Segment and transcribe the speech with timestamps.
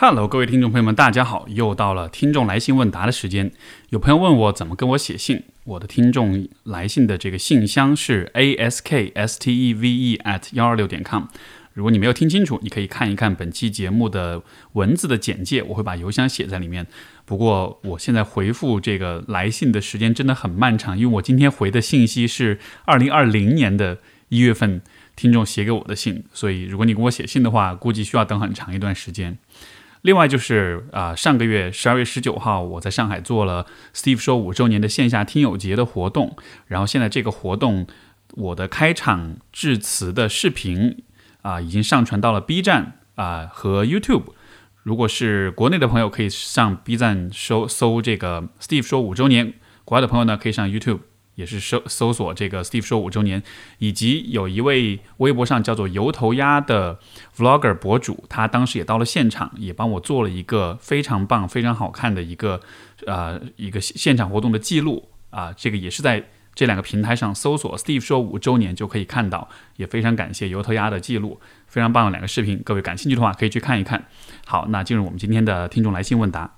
[0.00, 1.48] Hello，各位听众朋友们，大家好！
[1.48, 3.50] 又到了听众来信问答的时间。
[3.88, 11.24] 有朋友问我怎么跟我写信，我的听众来信的这个信箱是 a s k s t e v e at 幺二六点 com。
[11.72, 14.40] 如果你没有听清楚，你可以看一看本期节目的
[14.74, 16.86] 文字的简介，我会把邮箱写在里面。
[17.24, 24.80] 不过我现在回复这个来信的时间真的很漫长，因为我今天回的信息是二零二零年的一月份
[25.16, 29.36] 听众写给我的信，所以如果你给我写信的话，估计需要等很长一段时间。
[30.02, 37.86] 另外就是啊，上个月十二月十九号，我在上海做了 Steve 说五周年的线下听友节的活动，然后现在这个活动
[38.32, 41.02] 我的开场致辞的视频
[41.42, 44.32] 啊，已经上传到了 B 站啊和 YouTube。
[44.84, 49.52] 如果是国内的朋友，可以上 B 站搜搜这个 Steve 说五周年；
[49.84, 51.00] 国外的朋友呢，可以上 YouTube。
[51.38, 53.40] 也是搜搜索这个 Steve 说五周年，
[53.78, 56.98] 以及有一位微博上叫做油头鸭的
[57.36, 62.60] Vlogger 博主，他当时也到了现场，也帮我做了一个非常棒、非常好看的一个
[63.06, 66.24] 呃一个现场活动的记录啊，这个也是在
[66.56, 74.08] 这两个平台上搜索 Steve 说五周年就可以看到，也非常感谢油头鸭的记录，非常棒的两个视频，各位感兴趣的话可以去看一看。
[74.44, 76.57] 好，那进入我们今天的听众来信问答。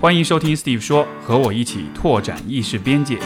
[0.00, 3.18] 欢迎收听 Steve 说，和我一起拓展意识边界。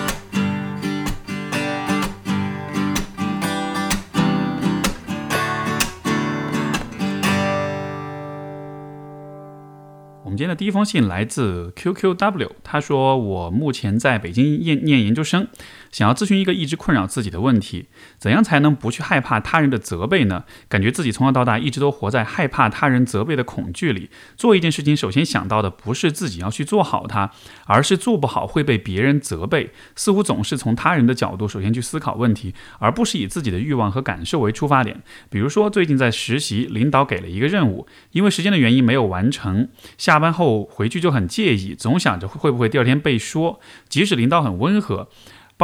[10.35, 15.47] 们今天的第一封信来自 QQW，他说：“我目前在北京念念研究生。”
[15.93, 17.87] 想要咨询一个一直困扰自己的问题：
[18.19, 20.43] 怎样才能不去害怕他人的责备呢？
[20.69, 24.11] 感觉自己从小到大一直都活在害怕他人责备的恐惧里。
[24.37, 27.31] 做一件事情，首先想到的不是自己要去做好它，
[27.67, 29.71] 而是做不好会被别人责备。
[29.95, 35.01] 似乎总是从他人的角度首先去思考问题，而不是以自己的欲望和感受为出发点。
[35.31, 43.61] 比如说，最近在实习，领导给了一个任务，因为时间的原因没有完成，下班后回去就很介意，总想着会不会第二天被说。
[43.91, 45.09] 即使领导很温和。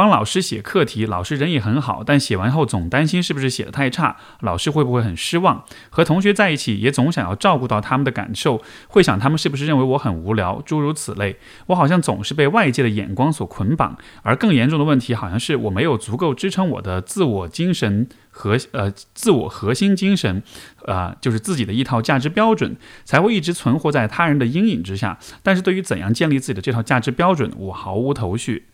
[0.01, 5.63] 帮老师写课题，老师人也很好，但写完后总担心是不是写的太差，老师会不会很失望？
[5.91, 11.37] 和同学在一起也总想要照顾到他们的感受，会想他们是不是认为我很无聊，诸如此类。
[11.67, 20.41] 我好像总是被外界的眼光所捆绑，而更严重的问题好像是我没有足够支撑我的自我精神和呃自我核心精神，
[20.87, 22.75] 啊，就是自己的一套价值标准，
[23.05, 25.19] 才会一直存活在他人的阴影之下。
[25.43, 28.70] 但是对于怎样建立自己的这套价值标准，我毫无头绪。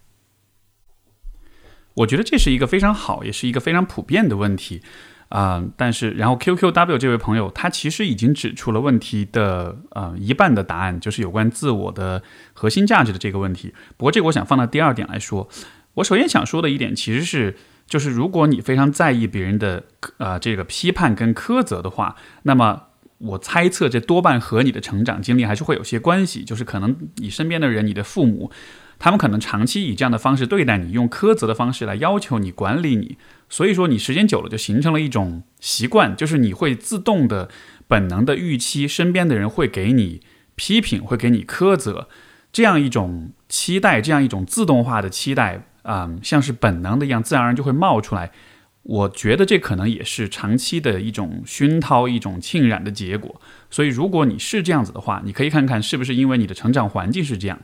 [1.97, 4.83] 我觉得这是一个非常好，也是一个非常普遍的问题，
[5.29, 12.21] 啊，但是然后 QQW 这位朋友他其实已经指出了问题的呃一半的答案，就是有关自我的
[12.53, 13.73] 核心价值的这个问题。
[13.97, 15.49] 不过这个我想放到第二点来说，
[15.95, 19.83] 我首先想说的一点其实是，就是如果你非常在意别人的
[20.17, 22.83] 呃这个批判跟苛责的话，那么
[23.17, 28.51] 我猜测这多半和你的成长经历还是会有些关系，就是可能你身边的人，你的父母。
[28.99, 37.49] 他们可能长期以这样的方式对待你，用苛责的方式来要求你、管理你，所以说你时间久了就形成了一种习惯，就是你会自动的、
[37.87, 40.21] 本能的预期身边的人会给你
[40.55, 42.07] 批评、会给你苛责，
[42.51, 48.31] 这样一种期待，这样一种自动化的期待，啊，像是本能的一样，自然而然就会冒出来。
[48.83, 53.41] 我觉得这可能也是长期的一种熏陶、一种浸染的结果。
[53.69, 57.59] 所以，如果你是这样子的话，你可以看看是不是因为你的成长环境是这样。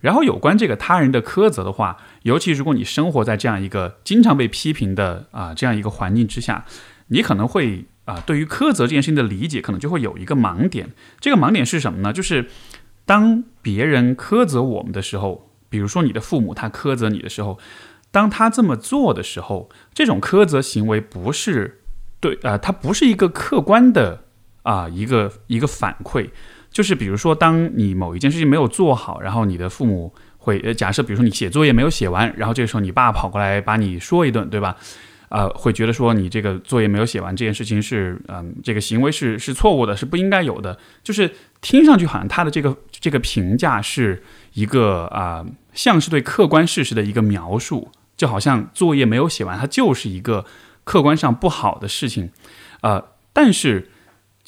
[0.00, 6.64] 然后有关这个他人的苛责的话，尤其如果你生活在这样一个经常被批评的啊这样一个环境之下，
[7.08, 10.90] 你可能会啊对于苛责这件事情的理解可能就会有一个盲点。
[11.20, 12.12] 这个盲点是什么呢？
[12.12, 12.48] 就是
[13.04, 17.58] 当别人苛责我们的时候，比如说你的父母他苛责你的时候，
[18.10, 21.80] 当他这么做的时候，这种苛责行为不是
[22.20, 24.24] 对啊，它不是一个客观的
[24.62, 26.30] 啊一个一个反馈。
[26.70, 34.76] 就是比如说，当你某一件事情没有做好，然后你的父母会呃假设，比如说你写作业没有写完，然后这个时候你爸跑过来把你说一顿，对吧？
[35.30, 40.78] 呃，会觉得说你这个作业没有写完这件事情是嗯，这个行为是是错误的，是不应该有的。
[41.02, 44.22] 就是听上去好像他的这个这个评价是
[44.54, 45.44] 一个啊，
[45.74, 50.46] 像是对客观事实的一个描述，就好像作业没有写完，它就是一个
[50.84, 52.30] 客观上不好的事情，
[52.82, 53.90] 呃，但是。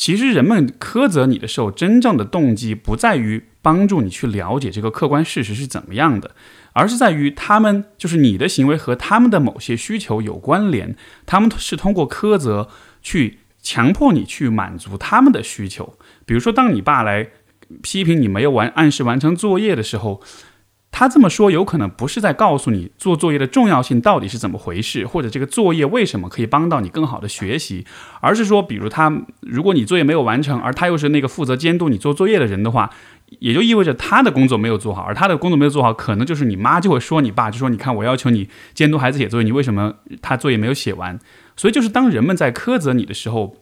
[0.00, 6.30] 其实人们苛责你的时候，真正的动机不在于帮助你去了解这个客观事实是怎么样的，
[6.72, 12.70] 而是在于他们就是你的行为和他们的某些需求有关联，他们是通过苛责
[13.02, 15.98] 去强迫你去满足他们的需求。
[16.24, 17.28] 比如说，当你爸来
[17.82, 20.22] 批评你没有完按时完成作业的时候，
[20.92, 27.86] 他这么说，有可能不是在告诉你做作业的重要性到底是怎么回事，或者这个作业为什么可以帮到你更好的学习，
[28.20, 32.90] 而是说，比如他，如果你作业没有完成，而他又是那个负责监督你做作业的人的话，
[33.38, 41.18] 也就意味着他的工作没有做好，而他的工作没有做好，可能就是你妈就会说你爸，就说你看我要求你监督孩子写作业，你为什么他作业没有写完？
[41.56, 43.56] 所以就是当人们在苛责你的时候，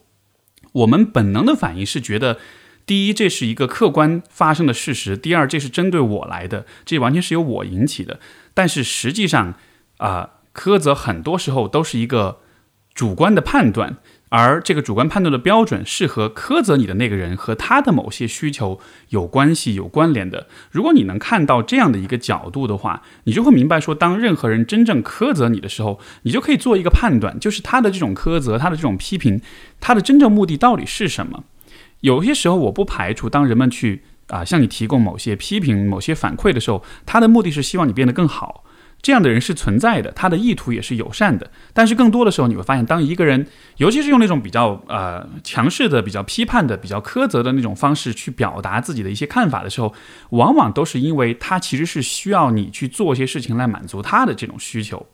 [0.73, 2.39] 我们本能的反应是觉得。
[2.89, 8.19] 第一，这是一个客观发生的事实；第二，这是针对我来的，这完全是由我引起的。
[8.55, 9.53] 但是实际上，
[9.99, 12.39] 啊，苛责很多时候都是一个
[12.95, 13.99] 主观的判断，
[14.31, 18.81] 而这个主观判断的标准是和苛责你的那个人和他的某些需求
[19.11, 20.47] 有关系、有关联的。
[20.71, 29.43] 如果你能看到这样的一个角度的话，你就会明白说，当任何人真正苛责你的时候，你就可以做一个判断，就是他的这种苛责、他的这种批评，
[29.79, 31.45] 他的真正目的到底是什么。
[32.01, 38.65] 有些时候，我不排除当人们去啊向你提供某些批评、某些反馈的时候，他的目的是希望你变得更好。
[39.01, 41.49] 这样的人是存在的，他的意图也是友善的。
[41.73, 43.47] 但是更多的时候，你会发现，当一个人，
[43.77, 49.95] 尤其是用那种比较呃强势的、比较批判的、比较苛责的那种方式去表达自己的一些看法的时候，
[50.31, 55.07] 往往都是因为他其实是需要你去做一些事情来满足他的这种需求。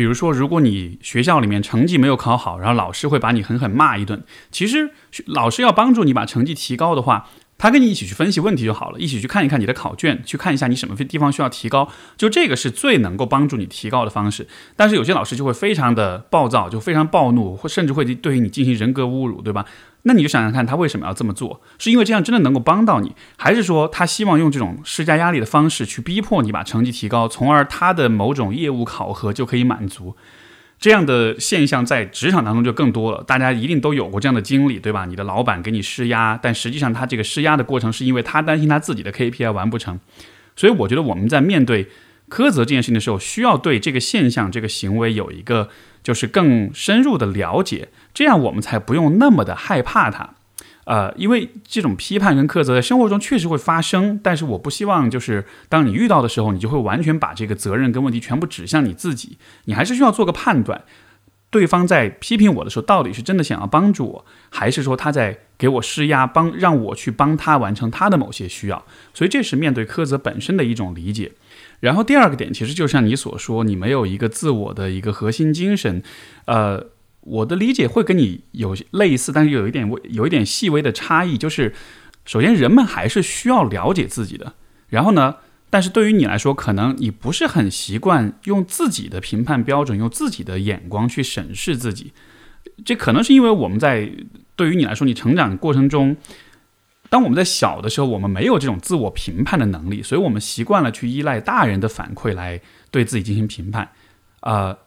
[0.00, 4.24] 比如说，如果你学校里面成绩没有考好，然后老师会把你狠狠骂一顿。
[4.50, 4.92] 其实
[5.26, 11.86] 老师要帮助你把成绩提高的话，他跟你一起去分析问题就好了，一起去看一看你的考卷，去看一下你什么地方需要提高。
[12.16, 14.48] 就这个是最能够帮助你提高的方式。
[14.74, 19.66] 但是有些老师就会非常的暴躁，就非常暴怒，或甚至会对于你进行人格侮辱，对吧？
[20.02, 21.60] 那你就想想看，他为什么要这么做？
[21.78, 30.16] 是因为这样真的能够帮到你，还是说他希望用这种施加压力的方式去逼迫你把成绩提高，从而他的某种业务考核就可以满足？
[30.78, 35.04] 这样的现象在职场当中就更多了，大家一定都有过这样的经历，对吧？
[35.04, 40.00] 你的老板给你施压，但实际上他这个施压的过程是因为他担心他自己的 KPI 完不成。
[40.56, 41.86] 所以我觉得我们在面对
[42.30, 45.68] 苛责这件事情的时候，需要对这个现象、这个行为有一个
[46.02, 47.88] 就是更深入的了解。
[48.14, 50.30] 这样我们才不用那么的害怕它，
[50.84, 59.36] 呃，因为这种批判跟苛责在生活中确实会发生，但是我不希望就是当你遇到的时候，你就会完全把这个责任跟问题全部指向你自己，
[59.66, 60.82] 你还是需要做个判断，
[61.50, 68.84] 对方在批评我的时候，到底是真的想要帮助我，还是说他在给我施压，帮让我去帮他完成他的某些需要，
[69.14, 71.32] 所以这是面对苛责本身的一种理解。
[71.80, 76.02] 然后第二个点，其实就像你所说，你没有一个自我的一个核心精神，
[76.44, 76.86] 呃。
[77.22, 81.74] 我的理解会跟你有类似，但是有一点微有一点细微的差异，就是
[82.24, 84.54] 首先人们还是需要了解自己的，
[84.88, 85.36] 然后呢，
[85.68, 92.14] 但是对于你来说，可能你不是很习惯用自己的评判标准、用自己的眼光去审视自己，
[92.86, 94.10] 这可能是因为我们在
[94.56, 96.16] 对于你来说，你成长过程中，
[97.10, 103.90] 当我们在小的时候，我们没有这种自我评判的能力，所以我们习惯了去依赖大人的反馈来对自己进行评判，
[104.40, 104.78] 啊。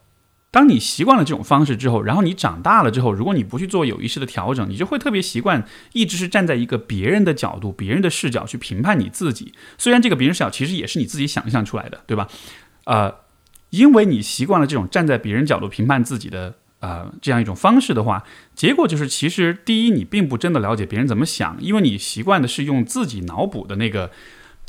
[0.50, 9.52] 当你习惯了这种方式之后，然后你长大了之后，如果你不去做有意识的调整，你就会特别习惯一直是站在一个别人的角度、别人的视角去评判你自己。
[9.80, 12.28] 虽然这个别人视角其实也是你自己想象出来的，对吧？
[12.84, 13.16] 呃，
[13.72, 16.54] 因为你习惯了这种站在别人角度评判自己的
[16.84, 24.12] 呃这样一种方式的话，结果就是其实第一，你并不真的了解别人怎么想，因为你习惯的是用自己脑补的那个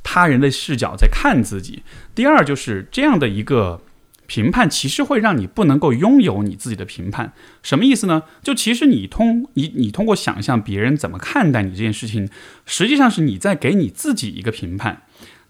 [0.04, 1.82] 他人的视角在看自己。
[2.14, 3.82] 第二，就是这样的一个。
[4.26, 8.22] 评判其实会让你不能够拥有你自己的评判，什么意思呢？
[8.42, 12.26] 就其实你通你你通过想象别人怎么看待你这件事情，
[12.64, 15.02] 实际上是你在给你自己一个评判，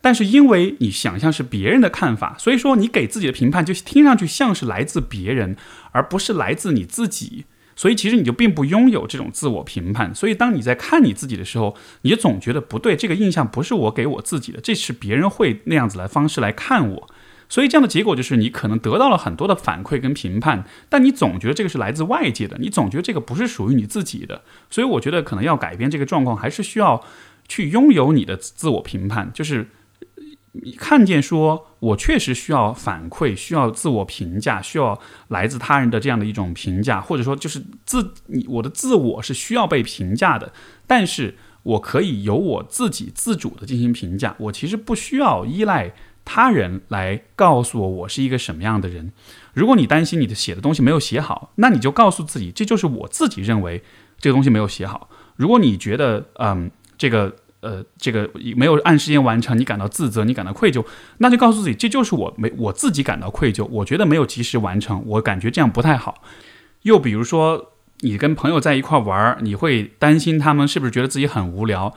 [0.04, 5.56] 但是因为你想象是别人的看法，所以说你给自己的评判就听上去像是来自别人，
[5.92, 10.14] 而不是来自你自己，所以其实你就并不拥有这种自我评判。
[10.14, 17.10] 所以当你在看你自己的时候，你总觉得不对，这个印象不是我给我自己的，这是别人会那样子来方式来看我。
[17.48, 24.42] 所以这样的结果就是，你可能得到了很多的反馈跟评判，但你总觉得这个是来自外界的，你总觉得这个不是属于你自己的。
[24.68, 27.02] 所以我觉得可能要改变这个状况，还是需要
[27.48, 29.68] 去拥有你的自我评判，就是
[30.78, 40.52] 看见说我确实需要反馈，需要自我评价，需要来自他人的这样的一种评价，或者说就是自你我的自我是需要被评价的，
[40.86, 45.94] 但是我可以由我自己自主的进行评价，我其实不需要依赖。
[46.26, 49.12] 他人来告诉我我是一个什么样的人。
[49.52, 53.82] 如果你担心你的写的东西没有写好，那你就告诉自己，这就是我自己认为
[54.18, 55.10] 这个东西没有写好。
[55.36, 60.84] 如果你觉得嗯这个呃这个没有按时间完成，你感到自责，你感到愧疚，
[61.18, 63.64] 那就告诉自己，这就是我没我自己感到愧疚。
[63.70, 66.22] 我觉得没有及时完成，我感觉这样不太好。
[66.82, 71.94] 又比如说，你跟朋友在一块玩，你会担心他们是不是觉得自己很无聊。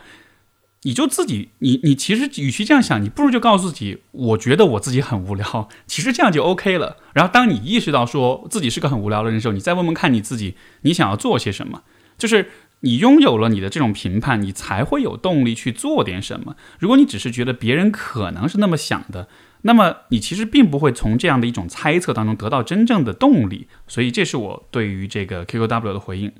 [0.83, 6.97] 你就自己，你你其实与其这样想，你不如就告诉自己，我觉得我自己很无聊，其实这样就 OK 了。
[7.13, 11.81] 然后当你意识到说自己是个很无聊的人的时候，你再问问看你自己，你想要做些什么？
[12.17, 12.49] 就是
[12.81, 16.55] 你拥有了你的这种评判，你才会有动力去做点什么。
[16.79, 19.27] 如果你只是觉得别人可能是那么想的，
[19.63, 23.67] 那么你其实并不会从这样的一种猜测当中得到真正的动力。
[23.87, 26.31] 所以这是我对于这个 QQW 的回应。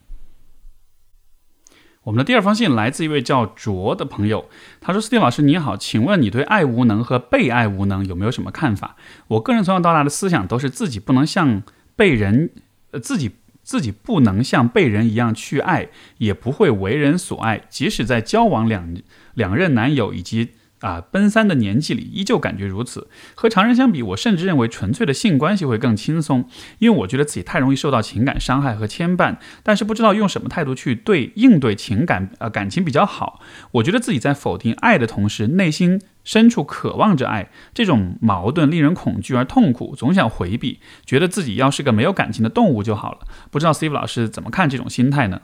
[2.03, 4.47] 我们的第二封信来自一位叫卓的朋友，
[4.79, 8.95] 他说：“斯蒂老师你好，请问你对爱无能和被爱无能有没有什么看法？
[9.27, 11.63] 我个人从小到大的思想都是自己不能像
[11.97, 12.51] 被人，
[12.91, 13.31] 呃，自己
[13.67, 18.95] 自己不能像被人一样去爱，也不会为人所爱，即使在交往两
[19.33, 23.07] 两任男友以及。”啊，奔三的年纪里依旧感觉如此。
[23.35, 26.47] 和常人相比，我甚至认为纯粹的性关系会更轻松，
[26.79, 33.41] 因为我觉得自己太容易受到情感伤害和牵绊，但是不知道用什么态度去对应对情感呃感情比较好。
[33.71, 43.19] 我觉得自己在否定爱的同时，内心深处渴望着爱，这种矛盾令人恐惧而痛苦，总想回避，觉得自己要是个没有感情的动物就好了。
[43.49, 45.41] 不知道 Steve 老师怎么看这种心态呢？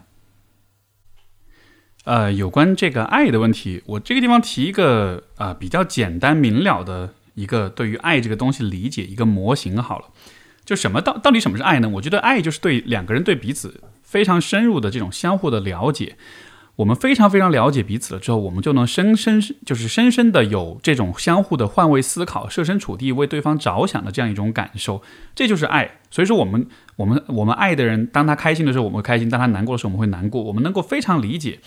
[2.05, 10.05] 呃，有关这个爱的问题，我这个地方提一个啊比较简单明了的一个对于爱这个东西理解一个模型好了。
[10.65, 11.87] 就什么到到底什么是爱呢？
[11.87, 16.17] 我觉得爱就是对两个人对彼此非常深入的这种相互的了解。
[16.77, 25.01] 我们非常非常了解彼此了之后，我们就能深深就是深深的有这种相互的换位思考、设身处地为对方着想的这样一种感受。
[25.35, 25.99] 这就是爱。
[26.09, 30.41] 所以说，我们我们我们爱的人，当他开心的时候，我们会开心；当他难过的时候，我们会难过。
[30.41, 31.59] 我们能够非常理解。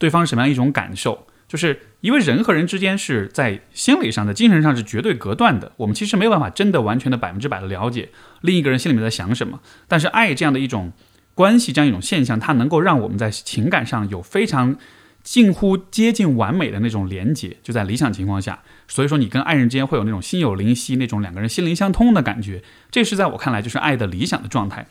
[0.00, 1.28] 对方是什么样一种感受？
[1.46, 8.08] 就是因为人和人之间是在心理上、在精神上是绝对隔断的，我们其实没有办法真的完全的百分之百的了解
[8.40, 9.60] 另一个人心里面在想什么。
[9.88, 10.92] 但是爱这样的一种
[11.34, 14.76] 关系，这样一种现象，它能够让我们在情感上有非常
[15.24, 18.62] 近乎接近完美的那种连接，就在理想情况下。
[18.86, 22.62] 所以说，你跟爱人之间会有那种心有灵犀、那种两个人心灵相通的感觉。
[22.92, 24.86] 这是在我看来就是爱的理想的状态。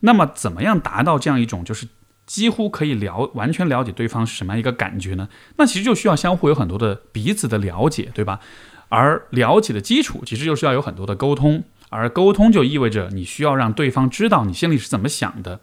[0.00, 1.86] 那么，怎么样达到这样一种就是？
[2.28, 5.28] 几乎可以了完全了解对方是什么样一个感觉呢？
[5.56, 8.38] 那其实就需要相互有很多的彼此的了解，对吧？
[8.90, 15.60] 而了解的基础其实就是要有很多的沟通，而沟通就意味着你需要让对方知道你心里是怎么想的。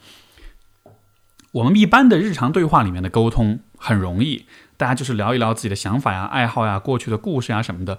[1.51, 4.45] 我们一般的日常对话里面的沟通很容易，
[4.75, 7.97] 大家就是聊一聊自己的想法呀、爱好呀、过去的故事呀什么的。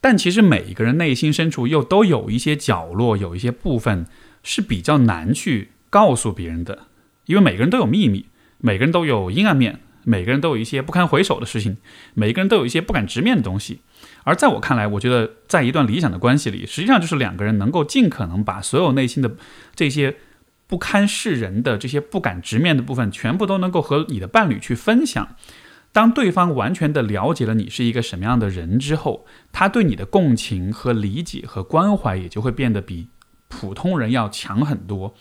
[0.00, 4.06] 但其实每一个人内心深处又都有一些角落，有一些部分
[4.42, 6.86] 是比较难去告诉别人的。
[7.26, 8.26] 因为每个人都有秘密，
[8.58, 11.76] 每个人都有阴暗面，每个人都有一些不堪回首的事情，
[12.14, 13.80] 每个人都有一些不敢直面的东西。
[14.24, 19.34] 而在我看来，我觉得在一段理想的关系里，实际上就是两个人能够尽可能把所有内心的
[19.74, 20.16] 这些
[20.66, 25.36] 不堪示人的、这些不敢直面的部分，全部都能够和你的伴侣去分享。
[25.92, 33.08] 当对方完全的了解了你是一个什么样的人之后，他对你的共情和理解和关怀也就会变得比
[33.48, 35.14] 普通人要强很多。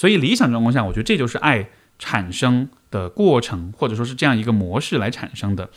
[0.00, 5.68] 所以理想状况下，我觉得这就是爱产生的过程，或者说是这样一个模式来产生的。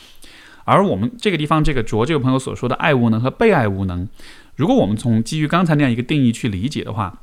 [0.64, 4.08] 而我们这个地方，这个卓这个朋友所说的爱无能和被爱无能，
[4.56, 7.20] 如果我们从基于刚才那样一个定义去理解的话，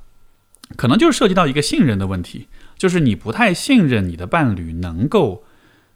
[0.75, 5.43] 可能就是涉及到一个信任的问题，就是你不太信任你的伴侣能够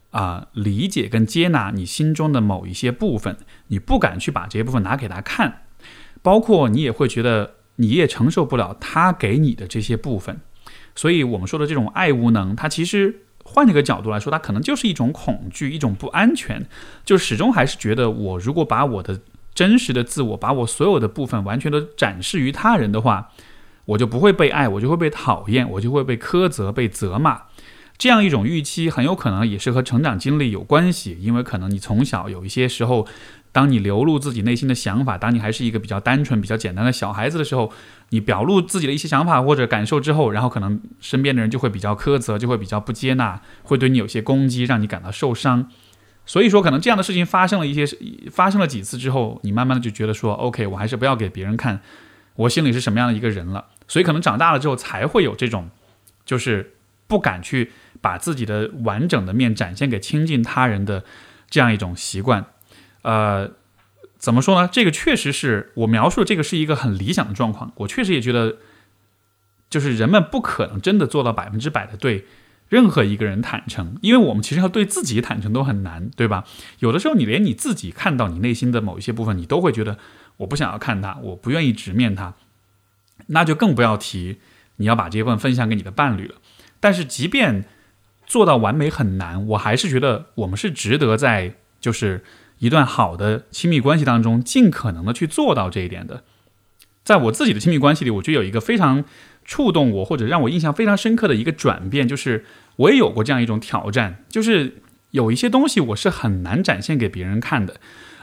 [0.10, 5.66] 啊理解跟接纳你心中的某一些部分，你不敢去把这些部分拿给他看，
[6.24, 10.42] 包括你也会觉得你也承受不了他给你的这些部分。
[10.96, 16.66] 所以，我们说的这种爱无能，它其实换一个角度来说，它可能就是一种恐惧，一种不安全，
[17.04, 19.20] 就始终还是觉得，我如果把我的
[19.54, 23.30] 真实的自我，把我所有的部分完全都展示于他人的话，
[23.86, 27.42] 我就不会被爱，我就会被讨厌，我就会被苛责、被责骂。
[27.98, 33.06] 这样一种预期，很有可能也是和成长经历有关系，因为可能你从小有一些时候。
[33.56, 37.72] 当你流露自己内心的想法，当你还是一个比较单纯、比较简单的小孩子的时候，
[38.10, 45.70] 你表露自己的一些想法或者感受之后，然后可能身边的人就会比较苛责，就会比较不接纳，会对你有些攻击，让你感到受伤。
[46.26, 47.86] 所以说，可能这样的事情发生了一些，
[48.30, 51.80] 发生了几次之后，你慢慢的就觉得说，OK，我还是不要给别人看
[52.36, 53.68] 我心里是什么样的一个人了。
[53.88, 55.70] 所以可能长大了之后才会有这种，
[56.26, 56.74] 就是
[57.08, 57.72] 不敢去
[58.02, 61.06] 把自己的完整的面展现给亲近他人的
[61.50, 62.46] 这样一种习惯。
[63.06, 63.52] 呃，
[64.18, 64.68] 怎么说呢？
[64.68, 67.72] 这个确实是我描述的，这个是一个很理想的状况。
[67.76, 68.58] 我确实也觉得，
[69.70, 72.26] 就是人们不可能真的做到百分之百的对
[72.68, 76.46] 任何一个人坦诚，因为我们其实要对自己坦诚都很难，对吧？
[76.80, 80.00] 有的时候你连你自己看到你内心的某一些部分，你都会觉得
[80.38, 82.34] 我不想要看它，我不愿意直面它，
[83.28, 84.40] 那就更不要提
[84.78, 86.38] 你要把这部分分享给你的伴侣了。
[86.80, 87.66] 但是，即便
[88.26, 92.24] 做到完美很难，我还是觉得我们是值得在就是。
[92.60, 96.24] 一段好的亲密关系当中，尽可能的去做到这一点的。
[97.04, 99.04] 在我自己的亲密关系里，我觉得有一个非常
[99.44, 102.46] 触动我或者让我印象非常深刻的一个转变，就是
[102.78, 104.82] 我也有过这样一种挑战，就是
[105.12, 107.76] 有一些东西我是很难展现给别人看的，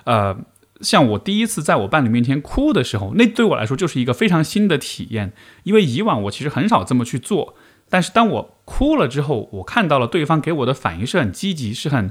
[0.04, 0.36] 呃。
[0.80, 7.54] 像我第一次在我伴侣面前哭的时候，那对我来说就是一个非常新的体验，因为以往我其实很少这么去做。
[7.88, 12.10] 但是当我哭了之后，我看到了对方给我的反应是很积极，是很，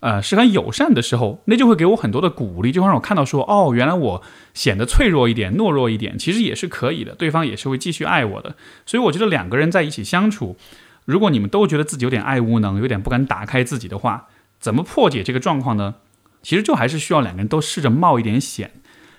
[0.00, 4.22] 呃，是很友善的时候，那就会给我很多的鼓励，就会让我看到说，哦，原来我
[4.54, 8.54] 显得脆弱一点、懦弱一点，其实也是可以的，对方也是会继续爱我的。
[8.86, 10.56] 所以我觉得两个人在一起相处，
[11.04, 14.28] 如果你们都觉得自己有点爱无能，有点不敢打开自己的话，
[14.60, 15.96] 怎么破解这个状况呢？
[16.42, 18.70] 其实就还是需要两个人都试着冒一点险，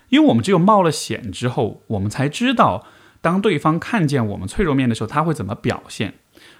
[0.08, 2.86] 因为我们只有冒了险之后，我们才知道
[3.20, 6.14] 当对方看见我们脆弱面的时候，他会怎么表现。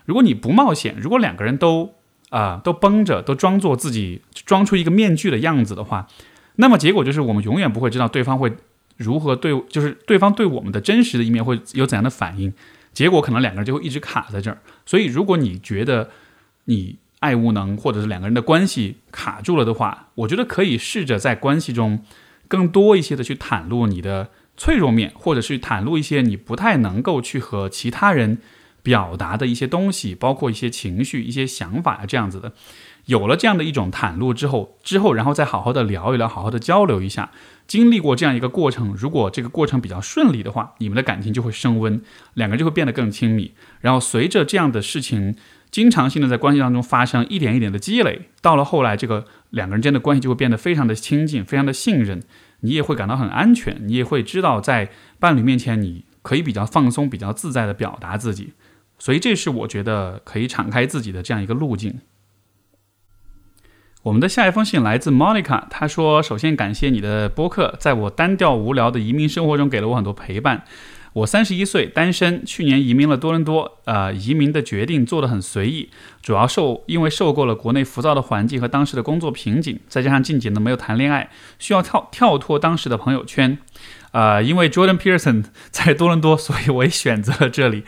[0.04, 1.94] 如果你不冒险，如果两个人都
[2.30, 6.08] 啊都绷着，都装作自己装出一个面具的样子的话，
[6.56, 8.52] 那么结果就是我们永远不会知道对方会
[8.96, 12.52] 如何对，就是对方对我们的真实的一面会有怎样的反应。
[12.92, 14.58] 结果可能两个人就会一直卡在这儿。
[14.84, 16.10] 所以如果你觉得
[16.64, 22.02] 你，爱无能，或者是两个人的关系卡住了的话，我觉得可以试着在关系中
[22.49, 28.38] 更多一些的去袒露你的脆弱面，或者是袒露一些你不太能够去和其他人
[28.82, 32.52] 表达的一些东西，包括一些情绪、一些想法啊这样子的。
[33.06, 37.30] 有了这样的一种袒露之后，之后然后再好好的聊一聊，好好的交流一下。
[37.66, 42.02] 经历过这样一个过程，如果这个过程比较顺利的话，你们的感情就会升温，
[42.34, 43.52] 两个人就会变得更亲密。
[43.80, 45.37] 然后随着这样的事情。
[45.70, 52.20] 经常性的在关系当中发生，一点一点的积累，到了后来，这个两个人间的关系就会变得非常的亲近，非常的信任，
[52.62, 58.52] 你也会感到很安全，你也会知道在伴侣面前你可以比较放松、比较自在的表达自己，
[59.00, 61.99] 所以这是我觉得可以敞开自己的这样一个路径。
[64.02, 70.64] 我们的下一封信来自 Monica，她说：“首先感谢你的播客，在我单调无聊的移民生活中给了我很多陪伴。”
[71.12, 73.78] 我三十一岁，单身，去年移民了多伦多。
[73.85, 75.90] 呃，移民的决定做得很随意，
[76.23, 83.58] 主要受因为受够了国内浮躁的环境和当时的工作瓶颈，再加上近几年没有谈恋爱，需要跳跳脱当时的朋友圈。
[84.13, 87.82] 呃，因为 Jordan Peterson 在多伦多，所以我也选择了这里。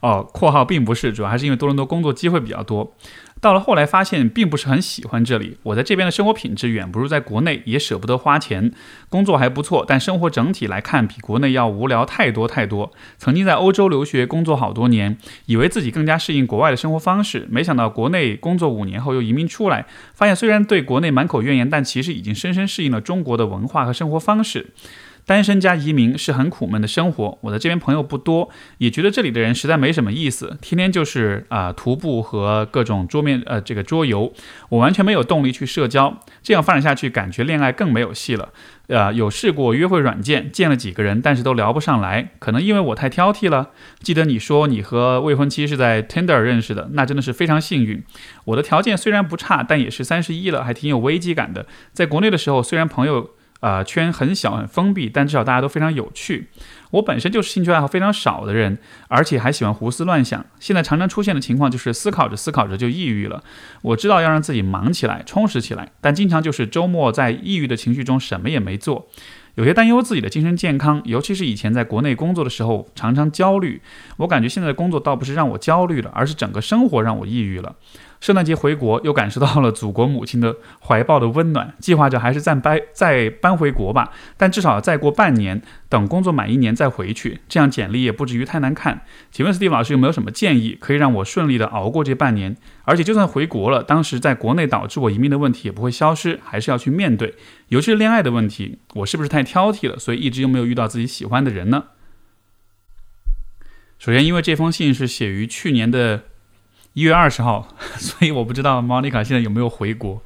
[0.00, 2.94] 哦，括号并不是，主要还是因为多伦多工作机会比较多。
[3.40, 8.70] 到了后来发现并不是很喜欢这里，我在这边的生活品质远不如在国内，也舍不得花钱，
[9.08, 12.92] 工作还不错，但生活整体来看比国内要无聊太多太多。
[13.16, 24.68] 曾经在欧洲留学工作好多年，以为自己更加适应国外的生活方式，没想到国内工作五年后又移民出来，发现虽然对国内满口怨言，但其实已经深深适应了中国的文化和生活方式。
[25.30, 27.38] 单身加移民是很苦闷的生活。
[27.42, 34.32] 我在这边朋友不多，也觉得这里的人实在没什么意思，天天就是啊徒步和各种桌面呃这个桌游，
[34.70, 36.18] 我完全没有动力去社交。
[36.42, 38.48] 这样发展下去，感觉恋爱更没有戏了。
[38.88, 43.70] 呃，有试过约会软件，见了几个人，但是都聊不上来，可能因为我太挑剔了。
[44.00, 48.02] 记得你说你和未婚妻是在 Tinder 认识的，那真的是非常幸运。
[48.46, 51.66] 我的条件虽然不差，但也是三十一了，还挺有危机感的。
[51.92, 53.30] 在国内的时候，虽然朋友。
[53.60, 56.48] 啊，圈很小很封闭，但至少大家都非常有趣。
[56.92, 60.44] 我本身就是兴趣爱好非常少的人，而且还喜欢胡思乱想。
[60.58, 63.44] 现在常常出现的情况就是思考着思考着就抑郁了。
[63.82, 69.06] 我知道要让自己忙起来、充实起来，但经常就是周末在抑郁的情绪中什么也没做，
[69.54, 71.00] 有些担忧自己的精神健康。
[71.04, 73.80] 尤其是以前在国内工作的时候，常常焦虑。
[74.16, 77.76] 我感觉现在的工作倒不是让我焦虑了，而是整个生活让我抑郁了。
[78.20, 80.56] 圣诞节回国，又感受到了祖国母亲的
[80.86, 81.74] 怀抱的温暖。
[81.78, 89.00] 计划着还是再搬再搬回国吧，但至少再过半年，等工作满一年再回去，这样简历也不至于太难看。
[89.32, 92.54] 请问 Steve 老师有没有什么建议，可以让我顺利的熬过这半年？
[92.84, 97.34] 而且就算回国了，当时在国内导致我移民的问题也不会消失，还是要去面对。
[97.68, 99.98] 尤其是恋爱的问题，我是不是太挑剔了？
[99.98, 101.84] 所以一直又没有遇到自己喜欢的人呢？
[103.98, 106.24] 首先，因为这封信是写于去年的。
[106.94, 110.22] 一月二十号， 所以我不知道 Monica 现在有没有回国。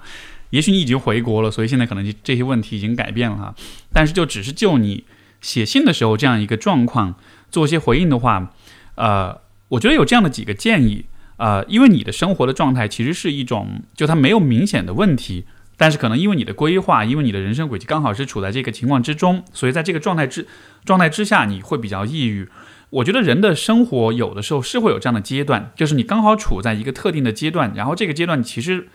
[0.50, 3.54] 也许你已经回国了，所以现在可能这些问题已经改变了哈。
[3.92, 5.04] 但是就只是就你
[5.40, 7.16] 写信的时候这样一个状况
[7.50, 8.52] 做一些回应的话，
[8.94, 11.06] 呃，我觉得有这样的几个建议
[11.38, 15.44] 啊，因为你的生活的状态其实是一种，就它没有明显的问题，
[15.76, 20.46] 但是可能因为你的规划，因为你的人生轨迹刚好是处在这个情况之中，所以在这个状态之
[20.84, 22.48] 状态之下，你会比较抑郁。
[22.94, 28.88] 我觉得人的生活有的时候是会有这样的阶段，就是你刚好处在一个特定的阶段，然后这个阶段其实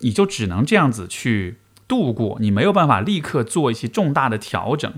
[0.00, 1.56] 你就只能这样子去
[1.88, 4.92] 度过，你没有办法立刻做一些重大的调整，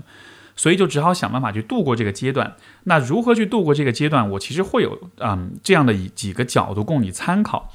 [0.57, 2.57] 所以就只好想办法去度过这个阶段。
[2.83, 4.29] 那如何去度过这个阶段？
[4.31, 7.71] 我其实会有嗯这样的几个角度供你参考。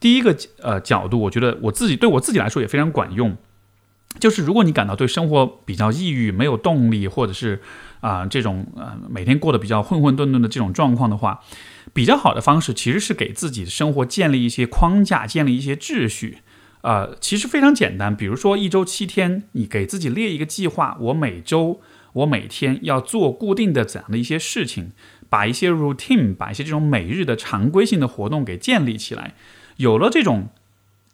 [0.00, 3.36] 第一个呃角度，我觉得我自己对我自己来说也非常管用。
[4.18, 7.60] 就是如果你感到对生活比较抑郁、没有动力，或者是
[8.00, 11.40] 啊这种呃每天过得比较混混沌沌的这种状况的话，
[11.92, 16.38] 比较好的方式其实是给自己的生活建立一些框架，建立一些秩序。
[16.82, 21.80] 呃，其实非常简单，比如说一周七天，你给自己列一个计划，我每周、
[22.12, 24.92] 我每天要做固定的怎样的一些事情，
[25.28, 29.34] 把一些 routine，把一些这种每日的常规性的活动给建立起来。
[29.78, 30.48] 有了这种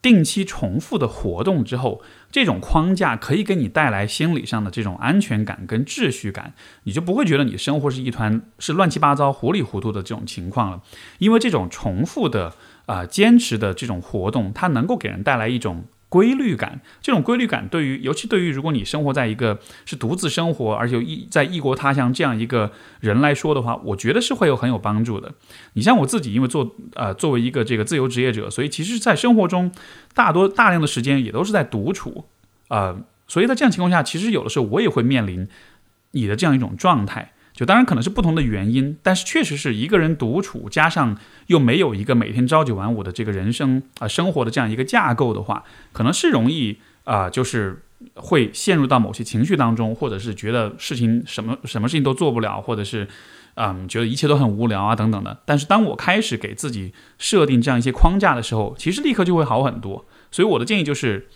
[0.03, 10.83] 定期重复的活动之后，这种框架可以给你带来心理上的这种安全感跟秩序感，你就不会觉得你生活是一团是乱七八糟、糊里糊涂的这种情况了，
[11.19, 12.53] 因为这种重复的。
[12.87, 16.79] 啊，坚持的这种活动，它能够给人带来一种规律感。
[17.01, 22.71] 这种规律感对于，尤其对于如果你生活在一个是独自生活，而且异在异国他乡这样一个
[23.01, 25.33] 人来说的话，我觉得是会有很有帮助的。
[25.73, 29.73] 你像我自己，因为做呃作为一个这个自由职业者，所以其实，在生活中
[30.13, 32.27] 大多大量的时间也都是在独处
[32.69, 32.95] 啊，
[33.27, 35.49] 所以在这样情况下，其实有的时候我也会面临
[36.11, 37.32] 你的这样一种状态。
[37.55, 41.17] 就当然可能是不同的原因，但是确实是一个人独处，加上
[41.49, 45.63] 又没有一个每天朝九晚五的这个人生啊生活的这样一个架构的话，
[45.93, 47.83] 可能是容易啊，就是
[48.15, 53.07] 会陷入到某些情绪当中，或者是觉得事情什么什么事情都做不了，或者是
[53.57, 55.39] 嗯觉得一切都很无聊啊等等的。
[55.45, 60.07] 但是当我开始给自己设定这样一些框架的时候，其实立刻就会好很多。
[60.31, 61.29] 所以我的建议就是，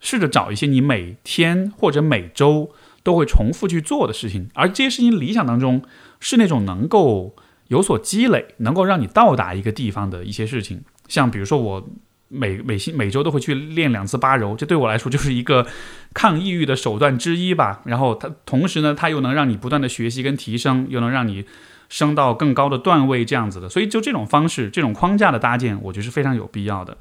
[0.00, 2.72] 试着找一些你每天或者每周。
[3.02, 5.82] 都会重复去做的事情，而这些事情理想当中
[6.20, 7.34] 是那种能够
[7.68, 10.84] 有所积累，能够让你到达一个地方的一些事情。
[11.08, 11.88] 像比如说，我
[12.28, 15.66] 每每星每周都会去练两次八柔，这对我来说就是一个
[16.14, 17.82] 抗抑郁的手段之一吧。
[17.84, 21.44] 然后它同时呢，它又能让你不断的学习跟提升，又能让你
[21.88, 23.68] 升到更高的段位，这样子的。
[23.68, 26.96] 所以就这种方式，这种框架的搭建，我觉得是非常有必要的。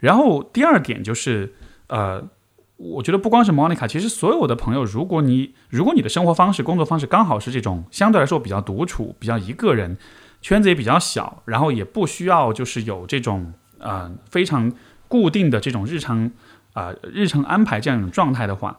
[0.00, 1.54] 然后第二点就是，
[1.88, 2.26] 呃。
[2.76, 9.96] 我觉得不光是 Monica，其实所有的朋友，如果你如果你的生活方式、工作方式刚好是这种相对来说比较独处、比较一个人，
[10.42, 14.70] 圈子也比较小，然后也不需要就是有这种啊非常
[15.08, 16.30] 固定的这种日常
[16.74, 18.76] 啊日程安排这样一种状态的话，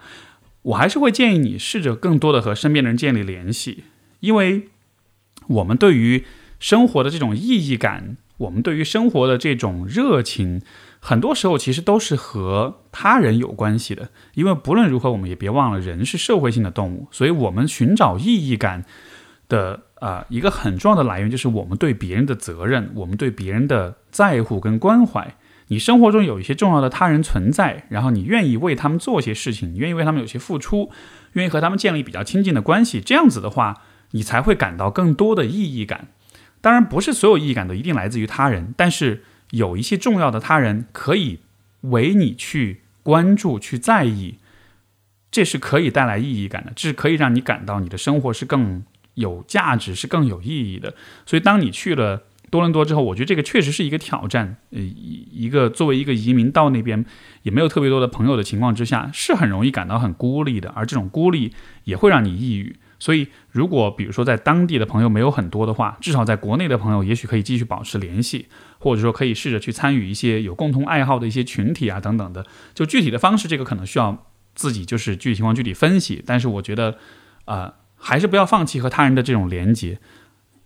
[0.61, 3.85] 我还是会建议你试着更多的和身边的人建立联系，
[4.19, 4.69] 因为
[5.47, 6.23] 我们对于
[6.59, 10.61] 生活的这种意义感，我们对于生活的这种热情。
[11.07, 18.83] 很多时候其实都是和他人有关系的，因为不论如何，我们也别忘了，人是社会性的动物，所以我们寻找意义感
[19.47, 25.33] 的啊一个很重要的来源就是我们对别人的责任，我们对别人的在乎跟关怀。
[25.69, 30.91] 你生活中有一些重要的他人存在，然后你愿意为他们做些事情，你愿意为他们有些付出，
[31.31, 36.09] 愿意和他们建立比较亲近的关系，这样子的话，你才会感到更多的意义感。
[36.59, 39.23] 当然，不是所有意义感都一定来自于他人，但是。
[39.51, 41.39] 有一些重要的他人可以
[41.81, 44.35] 为你去关注、去在意，
[45.31, 48.83] 这是可以带来意义感的，这是可以让你感到你的生活是更
[49.13, 50.93] 有价值、是更有意义的。
[51.25, 54.57] 所以，当你去了多伦多之后，我觉得这个确实是一个挑战。
[54.71, 57.05] 呃，一个作为一个移民到那边
[57.43, 61.53] 也没有特别多的朋友的情况之下，是很容易感到很孤立的，而这种孤立
[61.85, 62.75] 也会让你抑郁。
[62.99, 68.47] 所以，如果比如说在当地的朋友没有很多的话，至少在国内的朋友也许可以继续保持联系，
[68.79, 72.45] 或者说可以试着去参与一些有共同爱好的一些群体啊等等的。
[72.73, 76.23] 就具体的方式，这个可能需要自己就是具体情况具体分析。
[76.25, 76.97] 但是我觉得，
[77.45, 79.99] 呃，还是不要放弃和他人的这种连接。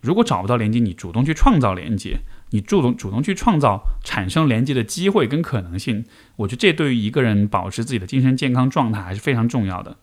[0.00, 6.04] 如果找不到连接，你主动去创造连接，你主动主动去创造产生连接的机会跟可能性。
[6.36, 9.98] 我觉得这对于一个人保持自己的精神健康状态还是非常重要的。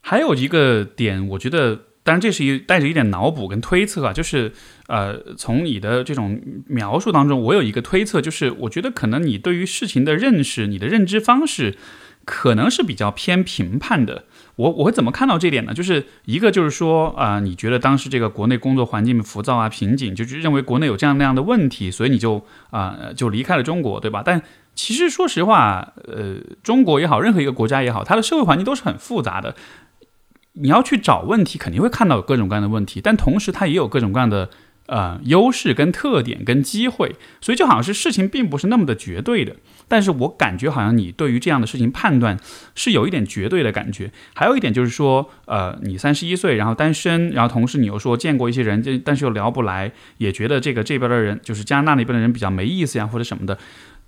[0.00, 4.52] 还有一个点，我觉得，当然这是一带着一点脑补跟推测啊，就是，
[4.88, 11.76] 呃，从你的这种描述当中，我有一个推测，就是我觉得可能你对于事情的认识，你的认知方式，
[12.24, 14.24] 可能是比较偏评判的。
[14.56, 15.72] 我我会怎么看到这点呢？
[15.72, 24.22] 就是一个就是说啊，你觉得当时这个国内工作环境浮躁啊、瓶颈，就是认为国内有这样那样的问题，所以你就啊就离开了中国，对吧？
[24.24, 24.42] 但
[24.74, 29.54] 其实说实话，呃，中国也好，任何一个国家也好，它的社会环境都是很复杂的。
[30.54, 34.50] 你要去找问题，肯定会看到各种各样的问题，但同时它也有各种各样的
[34.86, 39.56] 呃优势跟特点跟机会，所以就好像是事情并不是那么的绝对的。
[39.86, 42.38] 但是我感觉好像你对于这样的事情判断
[42.74, 44.12] 是有一点绝对的感觉。
[44.34, 53.58] 还有一点就是说，呃，你三十一岁，然后单身，然后同时你又说见过一些人，但是又聊不来，也觉得这个这边的人就是加拿大那边的人比较没意思呀，或者什么的，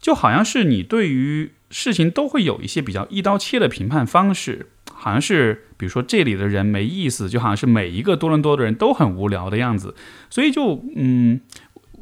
[0.00, 4.66] 就好像是你对于事情都会有一些比较一刀切的评判方式。
[5.02, 9.96] 好像是，比如说这里的人没意思，就好像是每一个多伦多的人都很无聊的样子，
[10.30, 11.40] 所以就嗯，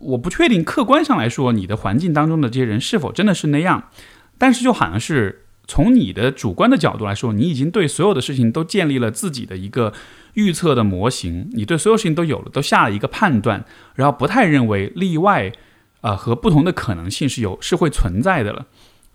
[0.00, 3.84] 我不确定客观上来说，你的环境当中的这些人是否真的是那样，
[4.36, 9.94] 但是就好像是从你的主观的角度来说，你已经对所有的事情都建立了自己的一个
[10.34, 15.50] 预测的模型，你对所有事情都有了，都下了一个判断，然后不太认为例外，
[16.02, 18.66] 呃，和不同的可能性是有是会存在的了。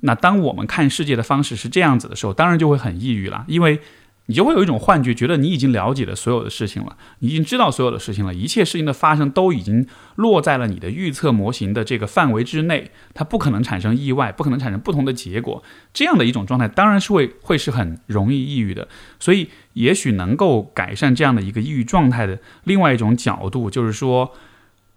[0.06, 3.80] 那当我们看世界的方式是这样子的时候，当然就会很抑郁了，因为。
[4.28, 15.62] 你就会有一种幻觉，觉得你已经了解了所有的事情了，你已经知道所有的事情了，一切事情的发生都已经落在了你的预测模型的这个范围之内，它不可能产生意外，不可能产生不同的结果。
[15.94, 18.88] 这样的一种状态，当然是会会是很容易抑郁的。
[19.20, 24.32] 所以，也许能够改善这样的一个抑郁状态的另外一种角度，就是说，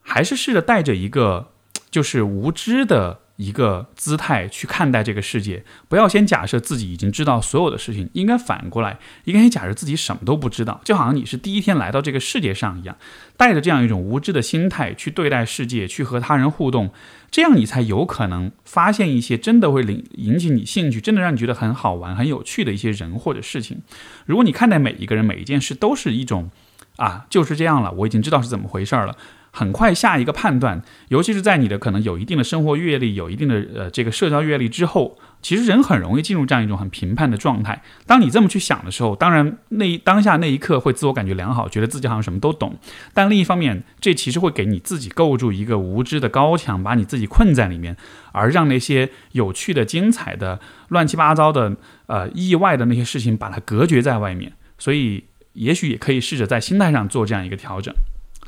[0.01, 1.51] 还是试着带着一个
[1.91, 3.21] 就是无知的。
[3.39, 12.97] 一个姿态去看待这个世界，不要先假设自己已经知道所有的事情，应该反过来，应该先假设自己什么都不知道，就好像你是第一天来到这个世界上一样，
[13.37, 16.91] 带着这样一种无知的心态去对待世界，去和他人互动，
[17.31, 23.81] 这样你才有可能发现一些真的会引引起你兴趣，真的让你觉得很好玩、很有趣的一些人或者事情。
[24.27, 26.51] 如果你看待每一个人、每一件事都是一种
[26.97, 29.17] 啊，就是这样了，我已经知道是怎么回事了。
[29.51, 37.83] 很快下一个判断，尤其是在你的可能有一定的生活阅历、有一定的呃这个社交阅历之后，其实人很容易进入这样一种很评判的状态。
[38.07, 42.77] 当你这么去想的时候，当然那当下那一刻会自我感觉良好，觉得自己好像什么都懂。
[43.13, 47.97] 但另一方面，这其实会给你自己构筑一个无知的高墙，把你自己困在里面，
[48.33, 54.53] 而让那些有趣的、精彩的、乱七八糟的、呃意外的那些事情把它隔绝在外面。
[54.79, 57.93] 所以，也许也可以试着在心态上做这样一个调整。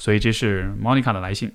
[0.00, 1.52] 所以这是 Monica 的来信。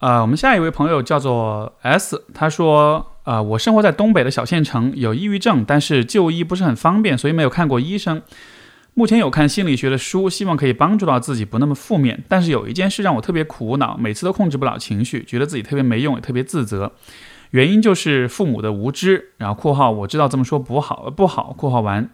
[0.00, 8.20] 呃，我们下一位朋友叫做 S，他说：“呃，我生活在东北的小县城，有抑郁症，但是就医不是很方便，所以没有看过医生。
[8.92, 12.24] 目前有看心理学的书，希望可以帮助到自己不那么负面。
[12.28, 16.92] 但是有一件事让我特别苦恼，每次都控制不了情绪，觉得自己特别没用，也特别自责。
[17.52, 19.32] 原因就是父母的无知。
[19.38, 22.10] 然后（括号我知道这么说不好，不好）（括号完）。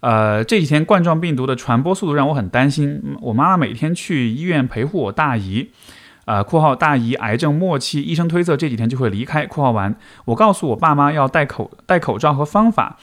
[0.00, 3.16] 呃，这几天冠状病毒的传播速度让我很担心。
[3.20, 5.70] 我妈妈每天去医院陪护我大姨，
[6.24, 9.96] 呃（括号大姨癌症末期，医生推测这几天就会离开）（括号完）。
[10.26, 12.96] 我告诉我爸妈要戴口戴口罩和方法，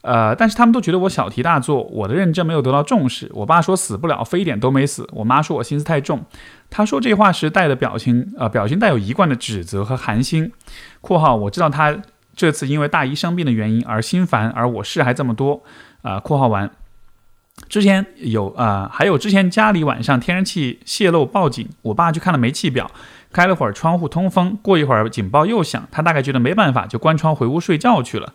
[0.00, 3.30] 呃，但是他们都觉得我小题大做，我的认证没有得到重视。
[3.34, 5.06] 我爸说死不了，非典都没死。
[5.12, 6.24] 我妈说我心思太重。
[6.70, 10.52] 他说这话时带的表情，呃，表情带有一贯的指责和寒心。
[11.02, 11.94] （括号我知道他
[12.38, 15.60] 这次因为大姨生病的原因而心烦，而我事还这么多。）
[16.02, 16.70] 啊，括号完，
[17.68, 22.88] 之前有啊，还有之前家里晚上天然气泄漏报警，我爸去看了煤气表，
[23.32, 28.32] 开了会儿窗户通风，过一会儿警报又响，他大概觉得没办法，就关窗回屋睡觉去了。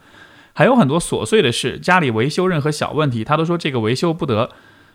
[0.51, 4.49] 还有很多琐碎的事，家里维修任何小问题，他都说这个维修不得，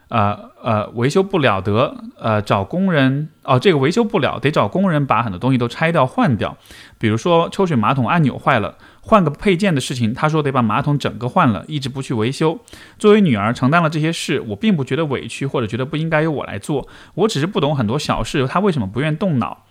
[0.08, 6.54] 呃呃，维修不了得，呃，找工人哦，这个维修不了，得找工人把很多东西都拆掉换掉，
[6.98, 8.76] 比如说抽水马桶按钮坏了。
[9.08, 12.60] 换个配件的事情，他说得把马桶整个换了，一直不去维修。
[12.98, 16.86] 作为女儿承担了这些事，我并不觉得委屈，或者觉得不应该由我来做。
[17.14, 19.64] 我只是不懂很多小事，他为什么不愿动脑？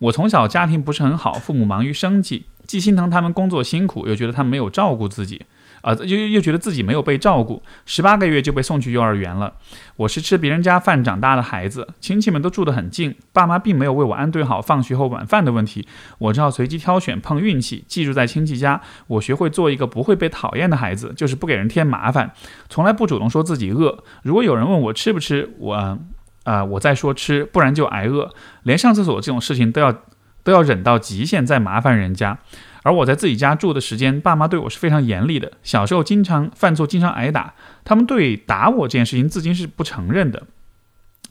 [0.00, 5.42] 我从小家庭不是很好，父母忙于生计，既心疼他们工作辛苦，又觉得他们没有照顾自己。
[5.82, 9.54] 啊，又又觉得自己没有被照顾，十八个月就被送去幼儿园了。
[9.96, 15.86] 我是吃别人家饭长大的孩子，亲戚们都住得很近，爸妈并没有为我安顿好放学后晚饭的问题，
[16.18, 18.80] 我只好随机挑选，碰运气，寄住在亲戚家。
[19.06, 22.32] 我学会做一个不会被讨厌的孩子，就是不给人添麻烦，
[22.68, 24.02] 从来不主动说自己饿。
[24.22, 25.98] 如果有人问我吃不吃，我
[26.44, 28.32] 啊，我再说吃，不然就挨饿。
[28.62, 29.94] 连上厕所这种事情都要
[30.42, 32.38] 都要忍到极限再麻烦人家。
[32.82, 35.52] 而我在自己家住的时间，爸妈对我是非常严厉的。
[35.62, 37.54] 小时候经常犯错，经常挨打。
[37.84, 40.44] 他们对打我这件事情，至今是不承认的。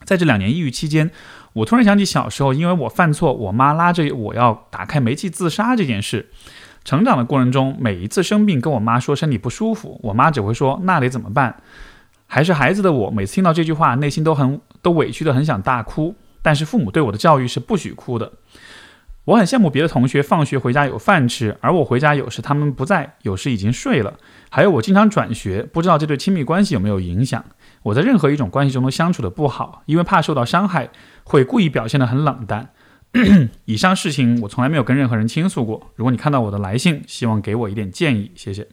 [0.03, 1.11] 在这两年抑郁期间，
[1.53, 6.29] 我突然想起小时候，因为我犯错，我妈拉着我要打开煤气自杀这件事。
[6.85, 11.61] 成长的过程中，每一次生病跟我妈说身体不舒服，我妈只会说那得怎么办。
[12.27, 16.15] 还是孩子的我，每次听到这句话，内心都很都委屈的很想大哭。
[16.41, 18.31] 但是父母对我的教育是不许哭的。
[19.29, 24.17] 我很羡慕别的同学放学回家有饭吃，而我回家有时他们不在，有时已经睡了。
[24.49, 27.45] 还有我经常转学，不知道这对亲密关系有没有影响。
[27.83, 30.89] 我在任何一种关系中都相处的不好，因为怕受到伤害，
[31.23, 32.69] 会故意表现得很冷淡。
[33.65, 35.91] 以上事情我从来没有跟任何人倾诉过。
[35.95, 38.67] 如果你看到我的来信，希望给我一点建议，谢谢。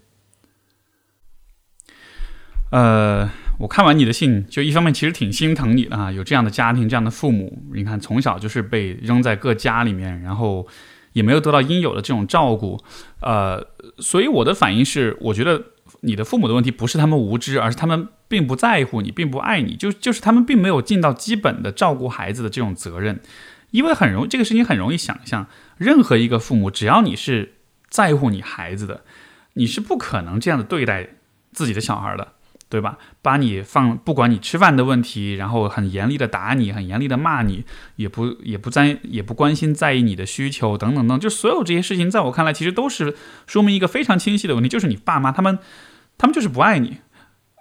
[2.70, 3.28] 呃。
[3.58, 10.66] 我看完你的信，就一方面其实挺心疼你的啊，有这样的家庭，这样的父母，你看从小就是被扔在各家里面，然后
[11.12, 12.78] 也没有得到应有的这种照顾，
[13.20, 13.66] 呃，
[13.98, 15.62] 所以我的反应是，我觉得
[16.00, 23.20] 你的父母的问题不是他们无知，而是他们并不在乎你，并不爱你，就就是他们并没有尽到基本的照顾孩子的这种责任，
[23.70, 25.46] 因为很容这个事情很容易想象，
[25.78, 27.54] 任何一个父母，只要你是
[27.88, 29.02] 在乎你孩子的，
[29.54, 31.08] 你是不可能这样的对待
[31.52, 32.34] 自己的小孩的，
[32.68, 32.98] 对吧？
[33.22, 43.14] 把你放，不管你吃饭的问题，然后很严厉的打你，很严厉的骂你，也不也不在也不关心在意你的需求等等等，就所有这些事情，在我看来，其实都是
[43.46, 45.58] 说明一个非常清晰的问题，就是你爸妈他们
[46.18, 46.98] 他们就是不爱你，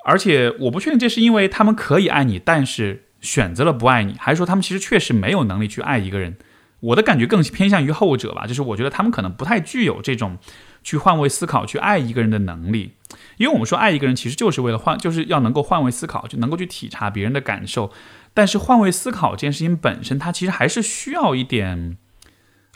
[0.05, 6.35] 而且我不确定这是因为他们可以爱你，但是选择了不爱你，还是说他们其实确实没有能力去爱一个人。
[6.81, 10.37] 我的感觉更偏向于后者吧，就是我觉得他们可能不太具有这种
[10.83, 12.93] 去换位思考、去爱一个人的能力。
[13.37, 17.91] 因为我们说爱一个人，其实就是为了换，就是要能够换位思考，就能够去体察别人的感受。
[18.33, 21.97] 但是换位思考这件事情本身，它其实还是需要一点，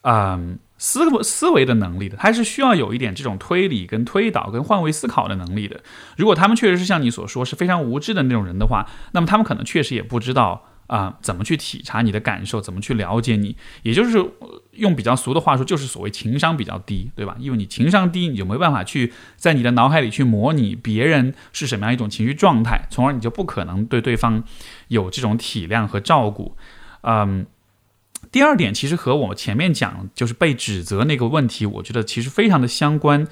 [0.03, 5.81] 嗯，思思维的能力的，它是需要有一点这种推理、跟推导、跟换位思考的能力的。
[6.15, 10.68] 如果他们确实是像你所说是非常无知的那种人的话，那么他们可能确实也不知道。
[10.89, 12.59] 啊，怎么去体察你的感受？
[12.59, 13.55] 怎么去了解你？
[13.83, 14.17] 也就是
[14.71, 17.35] 用比较俗的话说，就是所谓情商比较低，对吧？
[17.39, 24.43] 因为你情商低，你就没办法去在你的脑海里去模拟别人是什么样一种情绪状态，从而你就不可能对对方
[24.87, 26.57] 有这种体谅和照顾。
[27.01, 27.45] 嗯，
[28.31, 33.27] 第二点其实和我前面讲就是被指责那个问题，我觉得其实非常的相关。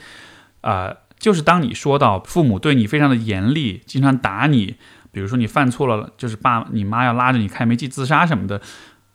[0.62, 4.76] 啊，就是当你说到父母对你非常的严厉，经常打你。
[5.17, 8.62] 比如说你犯错了，就是爸你妈要拉着你开煤气自杀什么的，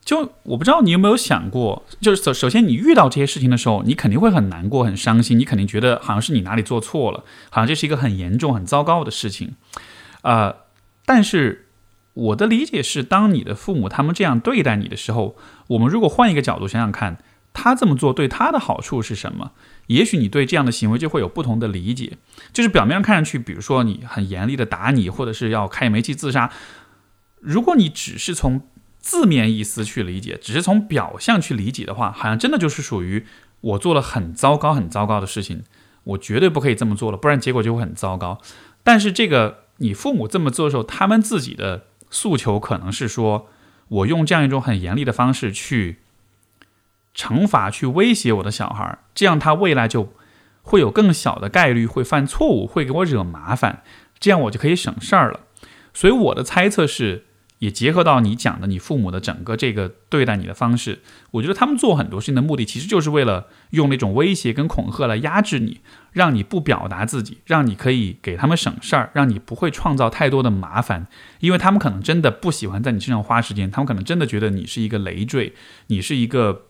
[0.05, 9.55] 就我不知道你有没有想过，就是首首先你遇到这些事情的时候，你肯定会很难过、很伤心，你肯定觉得好像是你哪里做错了，好像这是一个很严重、很糟糕的事情，
[10.23, 10.57] 呃，
[11.07, 11.69] 但是
[12.15, 15.37] 我的理解是，当你的父母他们这样对待你的时候，
[15.69, 17.19] 我们如果换一个角度想想看，
[17.53, 19.53] 他这么做对他的好处是什么？
[19.89, 22.17] 也许你对这样的行为就会有不同的理解，
[22.53, 26.51] 就是表面上看上去，比如说你很严厉的打你，或者是要开煤气自杀。
[27.41, 28.63] 如果你只是从
[28.99, 33.27] 字面意思去理解，只是从表象去理解的话，好像真的就是属于
[33.61, 35.65] 我做了很糟糕、很糟糕的事情，
[36.05, 38.41] 我绝对不可以这么做了，不然结果就会很糟糕。
[38.85, 43.49] 但是这个你父母这么做的时候，他们自己的诉求可能是说，
[43.89, 46.02] 我用这样一种很严厉的方式去。
[47.15, 50.13] 惩罚去威胁我的小孩儿，这样他未来就
[50.63, 53.83] 会有更小的概率会犯错误，会给我惹麻烦，
[54.19, 55.41] 这样我就可以省事儿了。
[55.93, 57.27] 所以我的猜测是，
[57.59, 61.01] 也结合到你讲的你父母的整个这个对待你的方式，
[61.33, 65.81] 我觉得他们做很多事情的目的，其实就是为了用那种威胁跟恐吓来压制你，
[66.13, 71.07] 让你不表达自己，让你可以给他们省事儿，让你不会创造太多的麻烦，
[71.41, 75.53] 因为他们可能真的不喜欢在你身上花时间，他们可能真的觉得你是一个累赘，
[75.89, 76.63] 你是一个。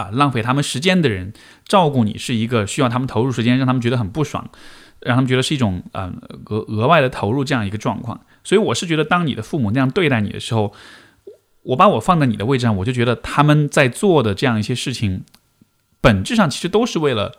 [0.00, 1.34] 啊，浪费他们时间的人，
[1.66, 4.48] 照顾你是一个需要他们投入时间，让他们觉得很不爽，
[5.00, 6.10] 让他们觉得是一种呃
[6.46, 8.18] 额额外的投入这样一个状况。
[8.42, 10.72] 所以我是觉得，当你的父母那样对待你的时候，
[11.62, 15.24] 我把我放在你的位置上，我就觉得他们在做的这样一些事情，
[16.00, 17.34] 本质上其实都是为了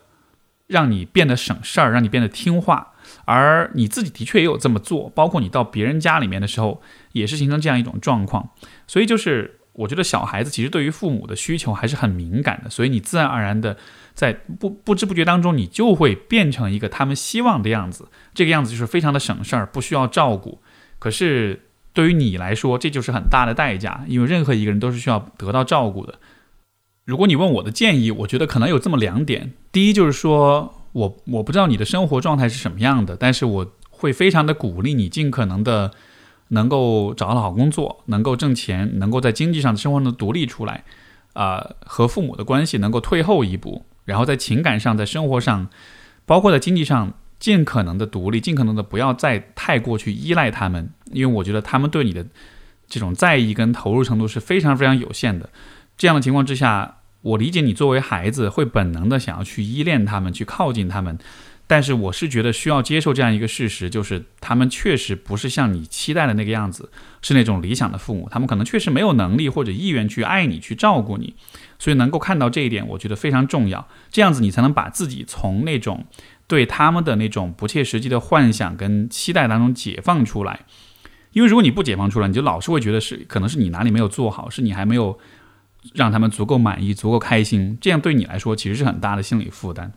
[0.68, 2.94] 让你变得省事儿，让你变得听话。
[3.26, 6.82] 而你自己的确也有这么做，包括你到别人家里面的时候，
[7.14, 8.50] 也是形成这样一种状况。
[8.86, 9.58] 所以就是。
[9.74, 13.78] 我觉得小孩子其实对于父母的需求还是很敏感的，所以你自然而然的
[14.14, 18.10] 在不不知不觉当中，你就会变成一个他们希望的样子。
[18.34, 20.62] 这个样子就是非常的省事儿，不需要照顾。
[21.00, 26.16] 可是对于你来说，这就是很大的代价，因为任何一个人都是需要得到照顾的。
[27.06, 35.94] 如果你问我的建议，我觉得可能有这么两点：第一，就是说我我不知道你的生活状态是什么样的，但是我会非常的鼓励你尽可能的。
[36.54, 40.84] 能够找到好工作，能够挣钱，能够在经济上的生活能独立出来，
[41.34, 45.70] 啊，和父母的关系能够退后一步，然后在情感上、在生活上，
[46.26, 52.26] 包括在经济上，尽可能的独立，尽可能的不要再太过去依赖他们，因为我觉得他们对你的
[52.88, 55.50] 这种在意跟投入程度是非常非常有限的。
[55.98, 61.18] 这样的情况之下，我理解你作为孩子会本能的想要去依恋他们，去靠近他们。
[61.72, 68.28] 但是我是觉得需要接受这样一个事实，就是他们确实不是像你期待的那个样子，是那种理想的父母。
[68.30, 71.34] 他们可能确实没有能力或者意愿去爱你、去照顾你。
[71.80, 73.88] 所以能够看到这一点，我觉得非常重要。
[74.10, 76.06] 这样子你才能把自己从那种
[76.46, 80.66] 对他们的那种不切实际的幻想跟期待当中解放出来。
[81.32, 85.18] 因为如果你不解放出来，你就老是会觉得是可能是你哪里没有做好，是你还没有
[85.94, 87.78] 让他们足够满意、足够开心。
[87.80, 89.94] 这样对你来说其实是很大的心理负担。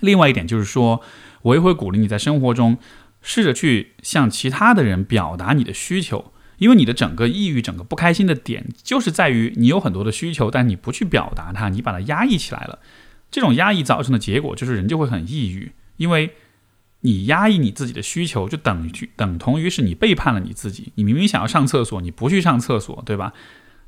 [0.00, 1.00] 另外一点就是说，
[1.42, 2.78] 我也会鼓励你在生活中
[3.22, 12.78] 试着去向其他的人表达你的需求，因为你的整个抑郁、整个不开心的点，就是在于你有很多的需求，但你不去表达它，你把它压抑起来了。
[13.30, 16.34] 这种压抑造成的结果就是人就会很抑郁，因为
[17.02, 20.92] 你压抑你自己的需求，就等于等同于是你背叛了你自己。
[20.96, 23.32] 你明明想要上厕所，你不去上厕所，对吧？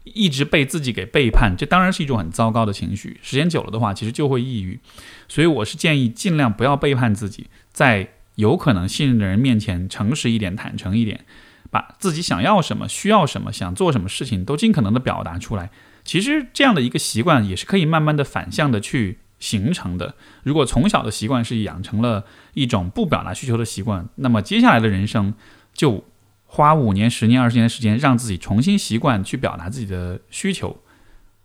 [0.04, 3.18] 一直被自己给背叛，这当然是一种很糟糕的情绪。
[3.22, 4.80] 时间久了的话，其实就会抑郁。
[5.28, 11.24] 所以我是建议尽量不要背叛自己，在有可能信任的人面前诚实一点、坦诚一点，
[11.70, 15.70] 把自己想要什么、需要什么、想做什么事情都尽可能的表达出来。
[16.04, 20.16] 其实这样的一个习惯也是可以慢慢的反向的去形成的。
[20.42, 22.24] 如果从小的习惯是养成了
[22.54, 25.34] 一种不表达需求的习惯，那么接下来的人生
[25.72, 26.04] 就
[26.54, 30.76] 花五年、十年、二十年的时间，让自己重新习惯去表达自己的需求，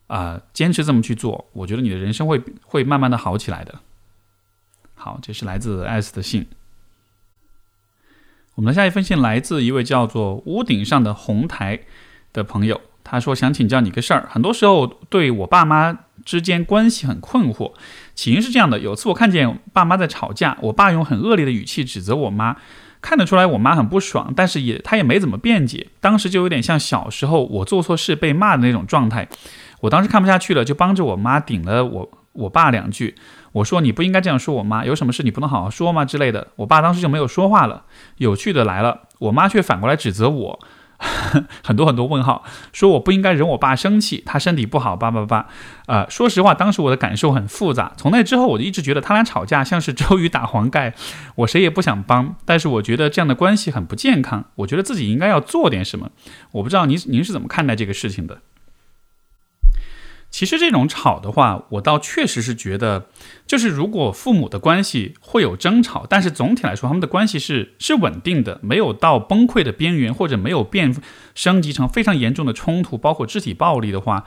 [0.07, 3.75] 啊，坚持这么去做，我觉得你的人生会会慢慢的好起来的。
[4.95, 6.47] 好，这是来自 S 的信。
[8.55, 11.79] 我们的下一封信来自一位叫做屋顶上的红台
[12.33, 12.81] 的朋友。
[13.05, 17.71] 他说想请教你个事儿，很多时候对我爸妈之间关系很困惑。
[18.13, 22.57] 起因是这样的，有次我看见爸妈在吵架，我爸用很恶劣的语气指责我妈，
[23.01, 25.87] 看得出来我妈很不爽，但是也她也没怎么辩解。
[25.99, 29.27] 当时就有点像小时候我做错事被骂的那种状态。
[29.81, 33.15] 我当时看不下去了，就帮着我妈顶了我我爸两句。
[33.51, 36.47] 我说你不应该这样说我妈，有什么事你不能好好说吗之类的。
[36.57, 37.83] 我爸当时就没有说话了。
[38.17, 40.59] 有趣的来了，我妈却反过来指责我。
[41.63, 42.43] 很多很多问号，
[42.73, 45.47] 说我不应该惹我爸生气，他身体不好，叭叭叭。
[45.85, 47.93] 呃，说实话，当时我的感受很复杂。
[47.97, 50.93] 从那之后，我就一直觉得他俩吵架像是周瑜打黄盖，
[51.35, 52.35] 我谁也不想帮。
[52.45, 56.09] 但是我觉得这样的关系很不健康，我觉得自己应该要做点什么。
[56.51, 58.39] 我不知道您您是怎么看待这个事情的？
[60.29, 63.07] 其实这种吵的话，我倒确实是觉得，
[63.47, 70.95] 就是如果父母的关系会有争吵，但是总体来说他们的关系是是稳定的，没有到崩溃的边缘，或者没有变
[71.33, 74.25] 升级成非常严重的冲突，包括肢体暴力的话，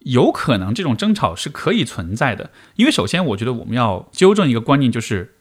[0.00, 2.50] 有可能这种争吵是可以存在的。
[2.74, 5.36] 因为首先，我觉得我们要纠正一个观念，就是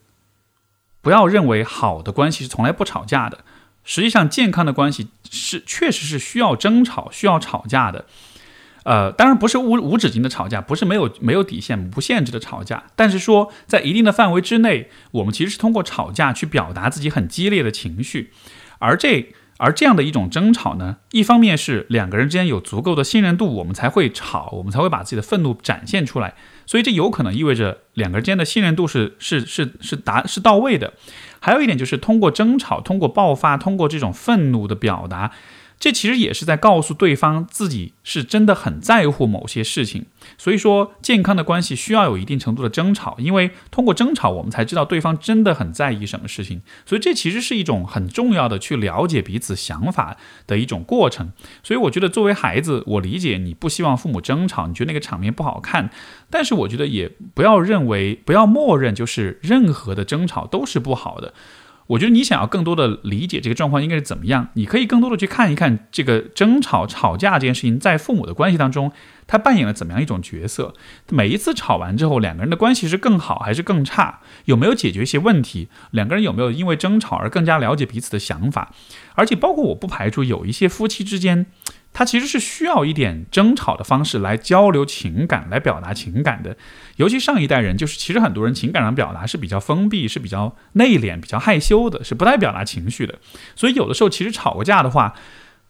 [1.01, 3.39] 不要认为好的关系是从来不吵架的。
[3.83, 8.05] 实际上，健康的关系是确实是需要争吵、需要吵架的。
[8.85, 18.31] 呃，当然不是无无止境的吵架，不是没有没有底线、无限制的吵架，但是说在一定的范围之内，我们其实是通过吵架去表达自己很激烈的情绪，
[18.77, 26.35] 而这而这样的一种争吵呢，一方面是两个人之间有足够的信任度，我们才会吵，我们才会把自己的愤怒展现出来，
[26.67, 30.93] 所以这有可能意味着两个人之间的信任度是是是是达是到位的。
[31.39, 35.31] 还有一点就是通过争吵、通过爆发、通过这种愤怒的表达。
[35.79, 40.05] 这其实也是在告诉对方自己是真的很在乎某些事情，
[40.37, 50.17] 所以说健康的关系需要有一定程度的争吵，因为通过争吵我们才知道对方真的很在意什么事情，所以这其实是一种很重要的去了解彼此想法
[50.47, 51.33] 的一种过程。
[51.61, 55.91] 所以我觉得作为孩子，我理解你不希望父母争吵，你觉得那个场面不好看，
[56.29, 61.33] 但是我觉得也不要认为不要默认就是任何的争吵都是不好的。
[61.87, 68.91] 我觉得你想要更多的理解这个状况应该是怎么样，你可以更多的去看一看这个争吵、吵架这件事情在父母的关系当中，
[69.27, 70.73] 他扮演了怎么样一种角色。
[71.09, 74.21] 每一次吵完之后，两个人的关系是更好还是更差？
[74.45, 75.69] 有没有解决一些问题？
[75.91, 78.73] 两个人有没有因为争吵而更加了解彼此的想法？
[79.13, 81.45] 而且包括我不排除有一些夫妻之间。
[81.95, 86.57] 他其实是需要一点争吵的方式来交流情感、来表达情感的，
[86.97, 93.17] 尤其上一代人，就是其实很多人情感上表达是比较封闭、是比较内敛、比较害羞的，是不太表达情绪的。
[93.55, 95.15] 所以有的时候，其实吵个架的话，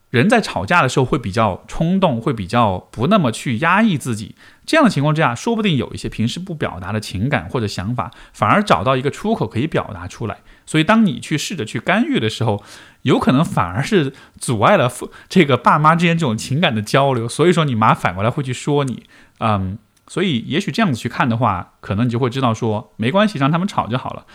[0.09, 4.33] 人在吵架的时候会比较冲动，会比较不那么去压抑自己。
[4.65, 10.39] 这样的情况之下，说不定有一些平时不表达的情感或者想法，反而找到一个出口可以表达出来。
[10.65, 12.63] 所以，当你去试着去干预的时候，
[13.03, 17.27] 有可能反而是阻碍了父这个爸妈之间这种情感的交流。
[17.27, 19.03] 所以说，你妈反过来会去说你，
[19.39, 24.25] 嗯，所以也许这样子去看的话，可能你就会知道说，没关系，让他们吵就好了。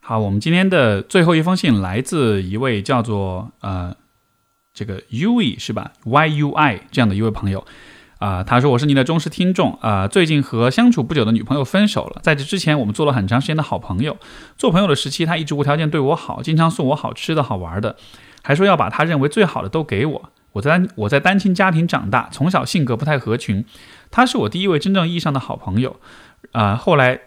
[0.00, 3.96] 好，我们今天的最后一封信来自一位叫做呃。
[4.76, 7.64] 这个 U E 是吧？Y U I 这样的一位朋友，
[8.24, 14.16] 啊，他说我是您的忠实听众啊，最近和相处不久的女朋友分手了，在这之前我们做了很长时间的好朋友，
[14.56, 17.96] 做朋友的时期他一直无条件对我好，经常送我好吃的好玩的，
[18.42, 20.30] 还说要把他认为最好的都给我。
[20.52, 23.62] 我在我在单亲家庭长大，从小性格不太合群，
[24.10, 25.96] 他是我第一位真正意义上的好朋友，
[26.52, 27.20] 啊，后来。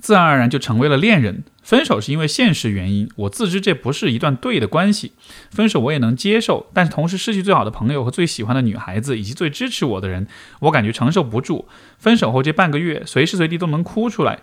[0.00, 1.44] 自然而然就成为了恋人。
[1.62, 5.12] 分手是因为现实原因，我自知这不是一段对的关系。
[5.50, 10.26] 分手我也能接受，但是同时失去最好的朋友和最喜欢的女孩子以及最支持我的人，
[10.60, 11.68] 我感觉承受不住。
[11.98, 14.40] 分手后这半个月，随时随地都能哭出来，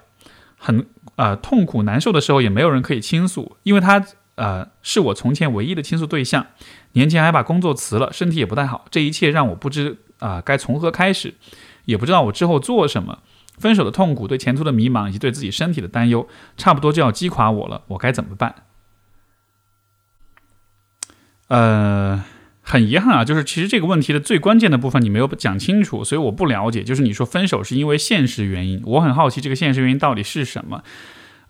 [0.57, 0.85] 很
[1.15, 6.45] 呃痛苦难受的时候也没有人可以倾诉，因为他呃是我从前唯一的倾诉对象。
[6.93, 11.33] 年前还把工作辞了，身体也不太好，这一切让我不知啊该从何开始，
[11.85, 13.19] 也不知道我之后做什么。
[13.57, 17.83] 分手的痛苦，对前途的迷茫，以及对自己身体的担忧，差不多就要击垮我了。
[17.87, 18.55] 我该怎么办？
[21.47, 22.23] 呃，
[22.61, 26.83] 很遗憾啊，就是其实这个问题的最关键的部分你没有讲清楚，所以我不了解。
[26.83, 30.83] 就是你说分手是因为现实原因，我很好奇这个现实原因到底是什么。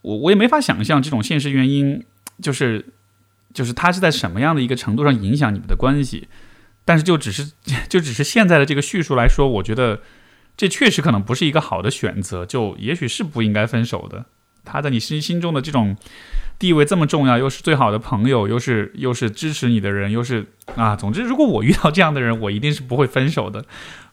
[0.03, 2.05] 我我也没法想象这种现实原因，
[2.41, 2.93] 就是
[3.53, 6.27] 就是它是在什么样的一个程度上影响你们的关系。
[6.85, 7.51] 但是就只是
[7.89, 10.01] 就只是现在的这个叙述来说，我觉得
[10.57, 14.25] 这确实可能不是一个好的选择，就也许是不应该分手的。
[14.65, 15.95] 他在你心心中的这种
[16.59, 20.45] 地位这么重要，又是最好的朋友，又是又是支持你的人，又是
[20.75, 23.63] 啊，总之，如果我遇到这样的人，我一定是不会分手的。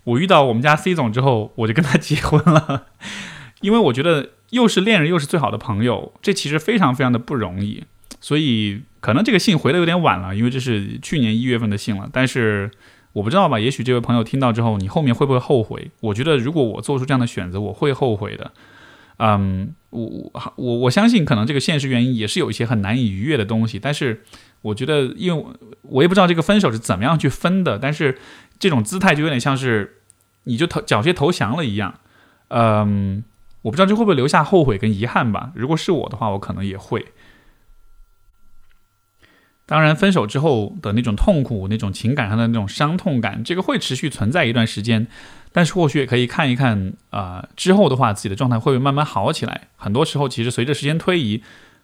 [0.05, 2.87] 我遇到我们家 C 总之后，我就跟他结婚了，
[3.63, 7.83] 因为我觉得又是恋人又是最好的朋友，这其实非常非常的不容易。
[8.21, 12.09] 所以可能这个信回的有点晚了，因为这是去年一月份的信了。
[12.13, 12.71] 但是
[13.15, 15.91] 我不知道吧，也许这位朋友听到之后，你后面会不会后悔？
[16.01, 18.51] 我觉得如果我做出这样的选择，我会后悔的。
[19.17, 24.25] 嗯，我我我相信可能这个现实原因也是有一些很难以逾越的东西，但是
[24.63, 25.45] 我觉得，因为
[25.83, 28.19] 我也不知道这个分手是怎么样去分的，但是
[28.59, 29.99] 这种姿态就有点像是
[30.43, 31.95] 你就投缴械投降了一样。
[32.49, 33.23] 嗯，
[33.63, 35.53] 我不知道这会不会留下后悔跟遗憾吧？
[35.55, 37.07] 如果是我的话，我可能也会。
[39.67, 45.07] 当然，分手之后的那种痛苦、那种情感上的那种伤痛感，这个会持续存在一段时间。
[45.53, 49.69] 但是或许也可以看一看啊，之后的话自己的状态会不会慢慢好起来？
[49.77, 51.43] 很多时候其实随着时间推移，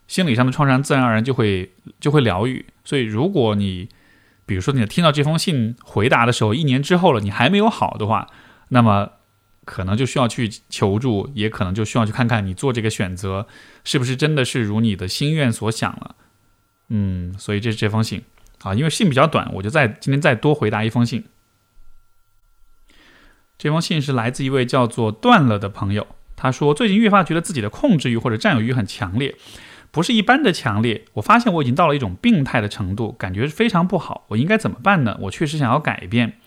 [0.08, 2.66] 心理上的创伤自然而然就会就会疗愈。
[2.84, 3.88] 所以如果你
[4.44, 8.26] 比如说你听到这封信回答的时候，一年之后了，你还没有好的话，
[8.68, 9.12] 那么
[9.64, 13.46] 可能就需要去求助，也可能就需要去看看你做这个选择
[13.84, 16.16] 是不是真的是如你的心愿所想了。
[16.90, 18.22] 嗯，所以这是这封信
[18.62, 21.24] 啊，因为信比较短，我就再今天再多回答一封信。
[23.56, 26.06] 这封信是来自一位叫做断了的朋友。
[26.34, 29.36] 他说：“最近越发觉得自己的控制欲或者占有欲很强烈，
[29.90, 31.04] 不是一般的强烈。
[31.12, 34.24] 我发现我已经到了一种病态的程度，感觉是非常不好。
[34.28, 35.18] 我应该怎么办呢？
[35.20, 36.38] 我确实想要改变。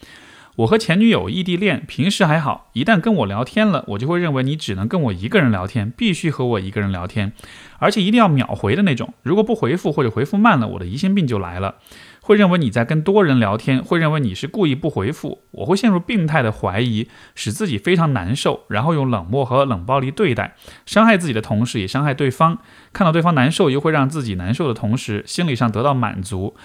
[0.58, 7.34] 我和前女友异地恋，平时还好，一旦跟我聊天了，我就会认为你只能跟我一个人聊天，必须和我一个人聊天，
[7.80, 9.16] 而且一定要秒回的那种。
[9.24, 11.76] 如果不回复或者回复慢了，我的疑心病就来了。”
[12.22, 22.60] 会认为你在跟多人聊天，会认为你是故意不回复，我会陷入病态的怀疑，使自己非常难受，然后用冷漠和冷暴力对待，伤害自己的同时也伤害对方。
[22.94, 26.56] 看到对方难受，又会让自己难受的同时，心理上得到满足，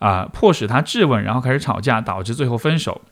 [0.00, 3.02] 啊，迫使他质问，然后开始吵架，导致最后分手。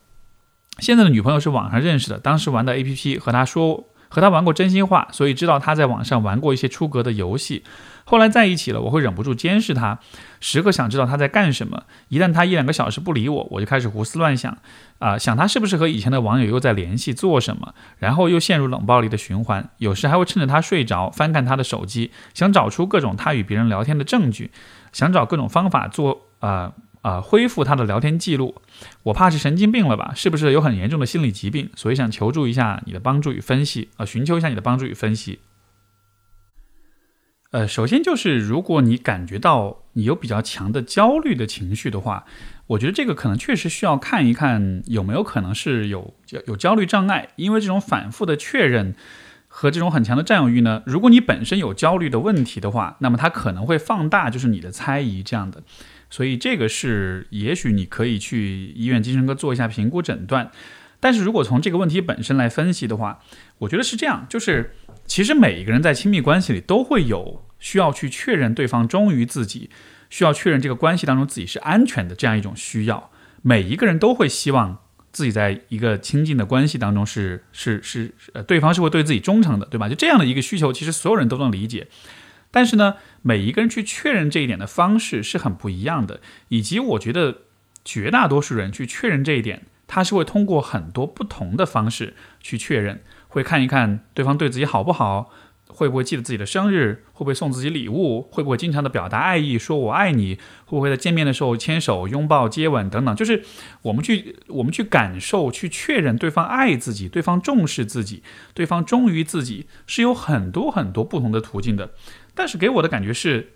[0.79, 7.65] 现在的女朋友是网上认识的，当时玩的 APP 和他说和他玩过真心话，所以知道他在网上玩过一些出格的游戏。
[8.05, 10.01] 后来在一起了，我会忍不住监视他，
[10.41, 11.85] 时刻想知道他在干什么。
[12.09, 14.59] 一旦他一两个小时不理我，我就开始胡思乱想，
[14.99, 19.71] 啊，想他是不是和以前的网友又在联系，做什么，然后又陷入冷暴力的循环。
[19.79, 24.51] 有时还会趁着他睡着，翻看他的手机，想找出各种他与别人聊天的证据，
[24.93, 28.55] 想找各种方法做，啊啊，恢复他的聊天记录。
[29.05, 30.13] 我怕是神经病了吧？
[30.17, 31.69] 是不是有很严重的心理疾病？
[31.77, 35.41] 所以想求助一下你的帮助与分析，啊，寻求一下你的帮助与分析。
[37.51, 42.25] 呃，首先就是，如果你感觉到你有比较强的焦虑的情绪的话，
[42.69, 46.15] 我觉得这个可能确实需要看一看有没有可能是有
[46.47, 48.95] 有焦虑障碍，因为这种反复的确认
[49.49, 55.63] 和这种很强的占有欲呢，如果你本身有焦虑的问题的话，那么它可能会放大就是你的猜疑这样的，
[56.13, 60.53] 所以这个是也许你可以去医院精神科做一下评估诊断，
[61.01, 63.19] 但是如果从这个问题本身来分析的话，
[63.59, 64.75] 我觉得是这样，就是。
[65.05, 69.69] 其实每一个人在亲密关系里都会有需要去确认对方忠于自己，
[70.09, 73.11] 需要确认这个关系当中自己是安全的这样一种需要。
[73.43, 74.79] 每一个人都会希望
[75.11, 79.89] 自己在一个亲近的关系当中是是是呃对方是会对自己忠诚的，对吧？
[79.89, 81.89] 就这样的一个需求，其实所有人都能理解。
[82.53, 87.39] 但是呢，每一个人去确认这一点的方式是很不一样的，以及我觉得
[87.85, 93.03] 绝大多数人去确认这一点，他是会通过很多不同的方式去确认。
[93.29, 95.31] 会看一看对方对自己好不好，
[95.83, 103.43] 会不会记得自己的生日，会不会送自己礼物，会不会经常的表达爱意，说我爱你，会不会在见面的时候牵手、拥抱、接吻等等，就是
[103.83, 108.23] 我们去我们去感受、去确认对方爱自己、对方重视自己、
[108.55, 111.91] 对方忠于自己，是有很多很多不同的途径的。
[112.35, 113.55] 但是给我的感觉是，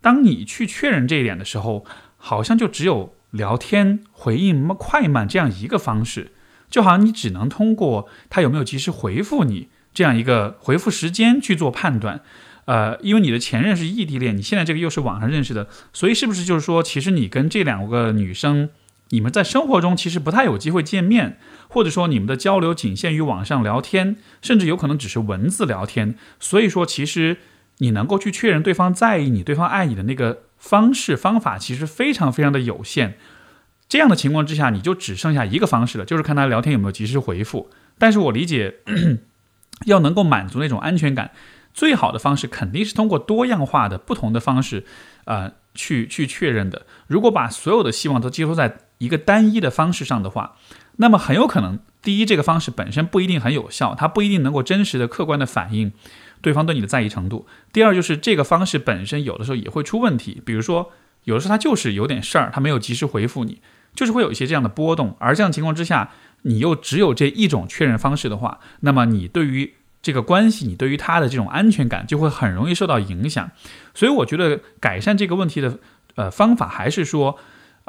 [0.00, 1.84] 当你去确认这一点的时候，
[2.18, 6.32] 好像就只有聊天、回应快慢这样一个方式。
[6.68, 9.68] 就好像你只能通过他有没有及时回复你
[9.98, 12.20] 这样一个回复时间去做判断，
[12.66, 18.68] 呃，因为你的前任是异地恋，你现在这个又是网上认识的，所以是不是就是说，其实你跟这两个女生，
[19.08, 27.38] 你们在生活中其实不太有机会见面，或者说你们的交流仅限于网上聊天，甚至有可能只是文字聊天，所以说其实
[27.78, 33.18] 你能够去确认对方在意你、对方爱你的那个方式方法，其实非常非常的有限。
[33.88, 37.68] 这样的情况之下，你就只剩下一个方式了，就是看他聊天有没有及时回复。
[37.98, 38.76] 但是我理解，
[39.86, 41.30] 要能够满足那种安全感，
[41.72, 44.84] 最好的方式肯定是通过多样化的不同的方式，
[45.24, 46.86] 呃，去去确认的。
[47.06, 50.56] 如果把所有的希望都寄托在一个单一的方式上的话，
[50.96, 55.92] 那么很有可能，第一，这个方式本身不一定很有效，它不一定能够真实的、客观的反映
[56.40, 57.46] 对方对你的在意程度。
[57.72, 60.90] 第二，就是这个方式本身有的时候也会出问题，比如说
[61.24, 63.60] 有的时候他就是有点事儿，他没有及时回复你。
[63.94, 66.12] 就是会有一些这样的波动，而这样情况之下，
[66.42, 73.50] 你又只有这一种确认方式的话，那么你对于这个关系，你对于他的这种安全感就会很容易受到影响。
[73.94, 75.78] 所以我觉得改善这个问题的
[76.16, 77.38] 呃方法还是说。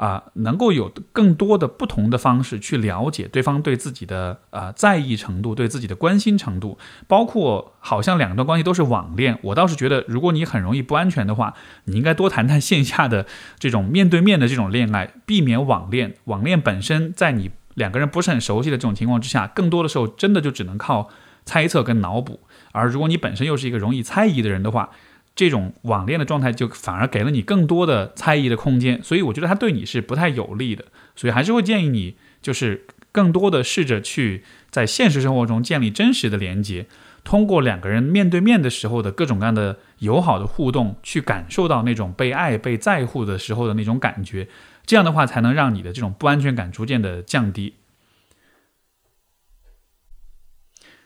[0.00, 11.52] 啊，能够有更多的不同的方式去了解对方对自己的呃在意程度，对自己的关心程度，包括好像两段关系都是网恋，我倒是觉得，如果你很容易不安全的话，
[11.84, 13.26] 你应该多谈谈线下的
[13.58, 16.14] 这种面对面的这种恋爱，避免网恋。
[16.24, 21.08] 网恋本身在你两个人不是很熟悉的这种情况之下，更多的时候真的就只能靠
[21.44, 22.40] 猜测跟脑补，
[22.72, 24.90] 而如果你本身又是一个容易猜疑的人的话。
[25.36, 30.84] 这种网恋的状态就反而给了你更多的猜疑的空间，所以我觉得它对你是不太有利的。
[31.16, 36.86] 所以还是会建议你，就是更多的试着去在现实生活中建立真实的连接，
[37.24, 44.48] 通过两个人面对面的时候的各种各样的友好的互动，去感受到那种被爱、被在乎的时候的那种感觉。
[44.90, 47.76] 这样的话，才能让你的这种不安全感逐渐的降低。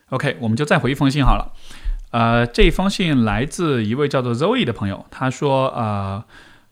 [0.09, 1.53] OK，我们就再回一封信好了。
[2.11, 6.25] 呃，这封信来自一位叫做 Zoe 的朋友，他说：“呃，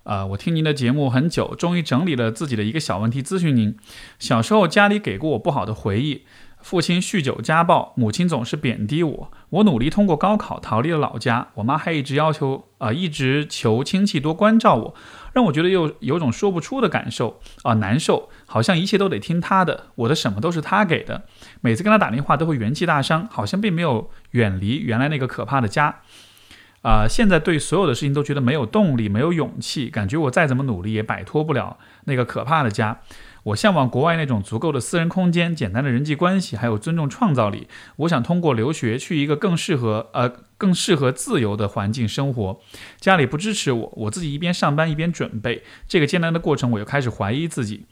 [0.04, 3.76] 呃，我听您的节目很久，终于整理了自己的一个小问题，咨询您。
[4.18, 6.24] 小时候家里给过我不好的回忆。”
[6.62, 9.32] 父亲酗酒家暴，母亲总是贬低我。
[9.50, 14.94] 我努力通过高考逃离了老家，我妈还一直要求啊，一直求亲戚多关照我，
[15.34, 21.24] 让我觉得又有种说不出的感受啊，难受，好像一切都得听他的，我的什么都是他给的。
[21.60, 26.00] 每次跟他打电话都会元气大伤，好像并没有远离原来那个可怕的家。
[26.82, 32.98] 啊，现在对所有的事情都觉得没有动力，没有勇气，感觉我再怎么努力也摆脱不了那个可怕的家。
[33.44, 37.66] 我向往国外那种足够的私人空间、简单的人际关系，还有尊重创造力。
[37.96, 42.60] 我想通过留学去一个更适合呃更适合自由的环境生活。
[43.00, 47.86] 家里不支持我，我自己一边上班一边准备这个艰难的过程，我又开始怀疑自己。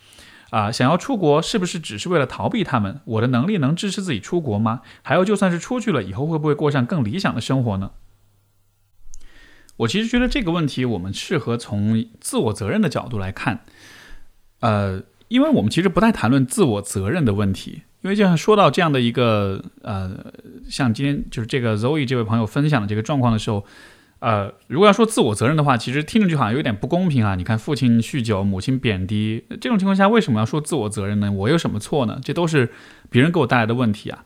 [0.51, 3.01] 啊，想要出国是不是只是为了逃避他们？
[3.05, 4.83] 我的能力能支持自己出国吗？
[5.03, 7.91] 还有，就算是出去了，以后会不会过上更理想的生活呢？
[9.79, 13.65] 我其实觉得这个问题，我们适合从自我责任的角度来看。
[14.61, 15.03] 呃。
[15.31, 20.33] 因为我们其实不太谈论自我责任的问题，因为就像说到这样的一个呃，
[20.69, 23.65] 像今天就是这个 Zoe 这位朋友分享的这个状况的时候，
[24.19, 27.37] 呃，如果要说自我责任的话，其实听上去好像有点不公平啊。
[27.37, 31.31] 你看，父亲酗酒，母亲贬低，这种情况下为什么要说自我责任呢？
[31.31, 32.19] 我有什么错呢？
[32.25, 32.73] 这都是
[33.09, 34.25] 别人给我带来的问题啊。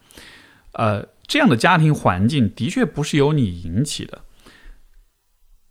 [0.72, 4.22] 呃，这样的家庭环境的确不是由你引起的，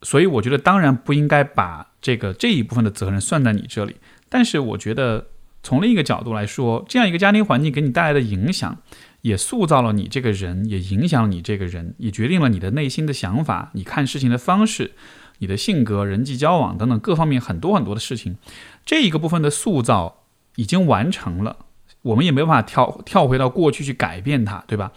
[0.04, 3.96] 所以我觉得当然不应该把这个这一部分的责任算在你这里。
[4.34, 5.28] 但是我觉得，
[5.62, 8.80] 从另一个角度来说，这样一个家庭环境给你带来的影响，
[9.22, 14.94] 也塑造了你这个人，也影响了你这个人，也决定了你的内心的想法、你看事情的方式、
[15.38, 18.38] 你的性格、人际交往等等各方面很多很多的事情。
[18.84, 20.24] 这一个部分的塑造
[20.56, 21.68] 已经完成了，
[22.02, 24.92] 我们也没办法跳跳回到过去去改变它，对吧？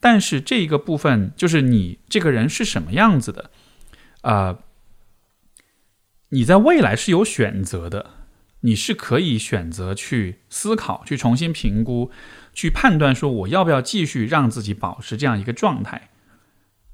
[0.00, 3.52] 但是这一个部分就是你这个人是什么样子的，
[4.22, 4.58] 啊，
[6.30, 8.21] 你在未来是有选择的。
[8.62, 12.10] 你是可以选择去思考、去重新评估、
[12.52, 16.10] 去判断，说我要不要继续让自己保持这样一个状态。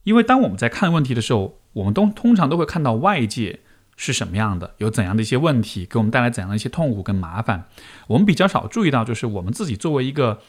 [0.04, 3.60] 因为当我们在看问题的时候，我们都通常都会看到外界
[3.96, 7.68] 是什么样的，有怎样的一些问题给我们带来怎样的一些痛苦跟麻烦。
[8.06, 10.40] 我们比较少注意到，就是我们自己作为一个，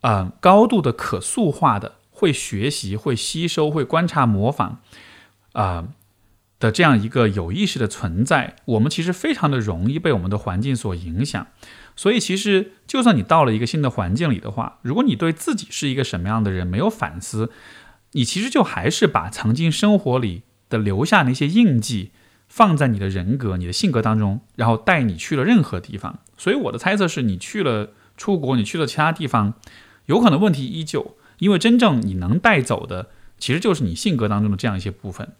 [0.00, 4.76] 呃，高度的可塑化的、会学习、会吸收、会观察、模仿，
[5.52, 5.88] 啊。
[6.58, 11.46] 的这样一个有意识的存在，我们其实非常的容易被我们的环境所影响。
[11.94, 17.50] 所以，其实就算你到了一个新的环境里的话，如果你对自己是一个什么样的人没有反思，
[18.12, 22.10] 你其实就还是把曾经生活里的留下那些印记
[22.48, 26.18] 放在你的人格、你的性格当中，然后带你去了任何地方。
[26.36, 29.54] 所以，我的猜测是你去了出国，你去了其他地方，
[30.06, 35.32] 有可能问题依旧，因为真正你能带走的，其实就是你性格当中的这样一些部分。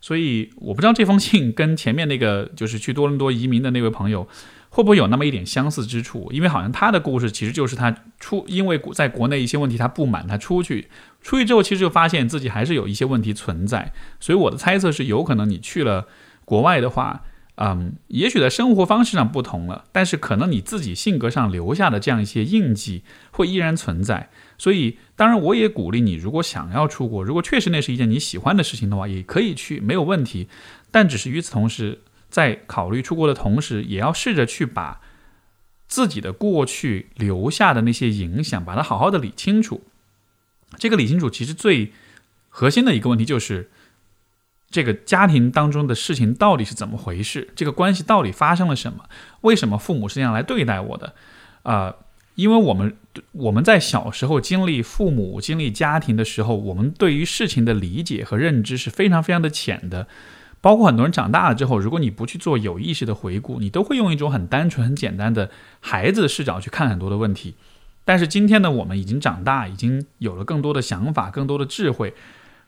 [0.00, 4.26] 所以我不知道这封信跟前面那个 就是去多伦多移民的那位朋友
[4.70, 10.88] 会不会有那么一点相似之处，因为好像他的故事其实就是他出因为在国内一些问题他不满，他出去
[11.20, 16.06] 出去之后其实就发现自己还是有一些问题存在，所以我的猜测是有可能你去了
[16.44, 17.24] 国外的话，
[17.56, 24.30] 嗯，也许在生活方式上不同了，但是可能你自己性格上留下的这样一些印记会依然存在。
[24.60, 30.50] 所以，当然我也鼓励你，如果想要出国，如果确实那是一件你喜欢的事情的话，也可以去，没有问题。
[30.90, 35.00] 但只是与此同时，在考虑出国的同时，也要试着去把
[35.88, 39.82] 自己的过去留下的那些影响，把它好好的理清楚。
[40.76, 41.94] 这个理清楚，其实最
[42.50, 43.70] 核心的一个问题就是，
[44.68, 47.48] 这个家庭当中的事情到底是怎么回事？
[47.56, 49.08] 这个关系到底发生了什么？
[49.40, 51.14] 为什么父母是这样来对待我的？
[51.62, 51.94] 啊？
[52.36, 52.96] 因为我们
[53.32, 60.06] 我们在小时候经历父母、经历家庭的时候，我们对于事情的理解和认知是非常非常的浅的。
[60.62, 65.50] 包括很多人长大了之后，如果你不去做有意识的回顾，你都会用一种很单纯、很简单的
[65.80, 67.54] 孩子视角去看很多的问题。
[68.04, 72.14] 但是今天呢，我们已经长大，已经有了更多的想法、更多的智慧，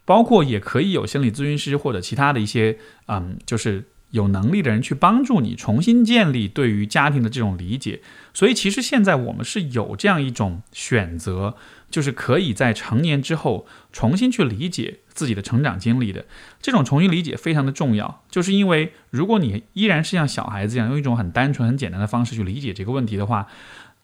[0.05, 3.85] 包括也可以有心理咨询师或者其他的一些，嗯，就是。
[4.13, 8.01] 有能力的人去帮助你重新建立对于家庭的这种理解，
[8.33, 11.57] 所以其实现在我们是有这样一种选择，
[11.91, 16.27] 就是可以在成年之后重新去理解自己的成长经历的。
[16.61, 23.47] 这种重新理解非常的重要，就是因为如果你依然是像小孩子一样用一种很单纯、很简单的方式去理解这个问题的话，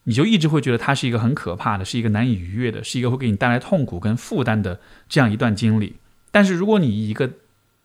[0.05, 5.97] 你就一直会觉得它是一个很可怕的，是一个难以逾越的，是一个会给你带来痛苦跟负担的这样一段经历。
[6.31, 7.29] 但是如果你以一个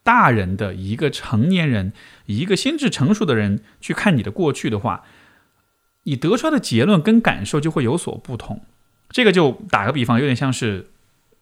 [0.05, 1.93] 大人的一个成年人，
[2.27, 5.03] 一个心智成熟的人去看你的过去的话，
[6.05, 8.61] 你得出来的结论跟感受就会有所不同。
[9.09, 10.91] 这个就打个比方，有点像是，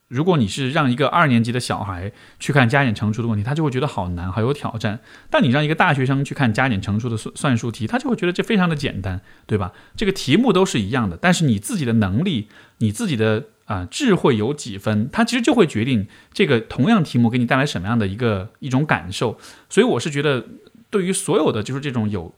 [0.06, 4.98] 如果你是让一个二年级的小孩去看加减乘除的问题，他就会觉得好难，好有挑战；
[5.28, 9.72] 但你让一个大学生去看加减乘除的算算术题，他就会觉得这非常的简单，对吧？
[9.96, 12.48] 这个题目都是一样的，但是你自己的能力，
[12.78, 13.48] 你自己的。
[13.72, 19.38] 啊，智慧有几分，它其实就会决定这个同样题目给你带来什么样的一个一种感受。
[19.70, 20.44] 所以我是觉得，
[20.90, 22.34] 对于所有的就是这种有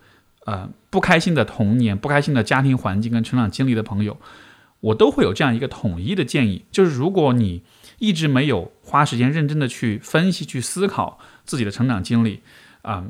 [0.47, 4.17] 呃不开心的童年、不开心的家庭环境跟成长经历的朋友，
[4.79, 7.65] 我都会有这样一个统一的建议，就是如果你
[7.99, 12.43] 一直没有花时间认真的去分析、去思考自己的成长经历，
[12.83, 13.07] 啊，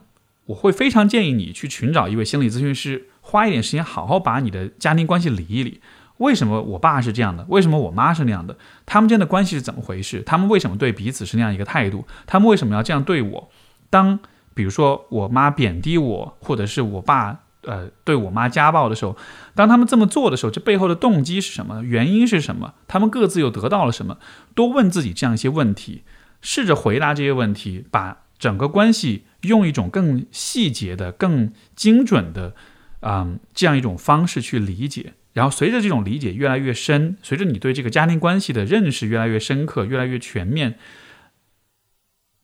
[0.46, 5.82] 我会非常建议你去寻找一位心理咨询师，花一点时间好好把你的家庭关系理一理。
[6.24, 7.44] 为什么我爸是这样的？
[7.48, 8.56] 为什么我妈是那样的？
[8.86, 10.22] 他们之间的关系是怎么回事？
[10.22, 12.06] 他们为什么对彼此是那样一个态度？
[12.26, 13.50] 他们为什么要这样对我？
[13.90, 14.18] 当
[14.54, 19.16] 比如说我妈贬低我，或者是我爸呃对我妈家暴的时候，
[19.54, 21.82] 当他们这么做的时候，这背后的动机是什么？
[21.82, 22.74] 原因是什么？
[22.88, 24.18] 他们各自又得到了什么？
[24.54, 26.02] 多问自己这样一些问题，
[26.40, 32.54] 试着回答这些问题，把整个关系用一种更细节的、更精准的，
[33.00, 35.14] 嗯，这样一种方式去理解。
[35.34, 40.78] 然后随着这种理解越来越深，随着你对这个家庭关系的认识越来越深刻、越来越全面，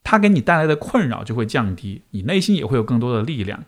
[0.02, 3.64] 它给你带来的困扰就会降低，你内心也会有更多的力量。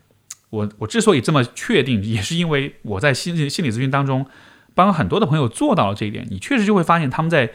[0.51, 4.27] 我我之所以这么确定，也是因为我在心心理咨询当中
[4.75, 6.27] 帮很多的朋友做到了这一点。
[6.29, 7.53] 你确实就会发现他们在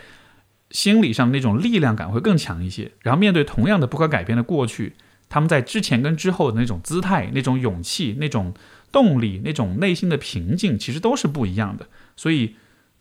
[0.72, 4.94] 心理上那种力量感会更强一些，然后面对同样的不可改变的过去，
[5.28, 8.54] 他们在之前跟之后的那种姿态、那种勇气、那种。
[8.92, 12.56] 动力那种内心的平静其实都是不一样的，所以，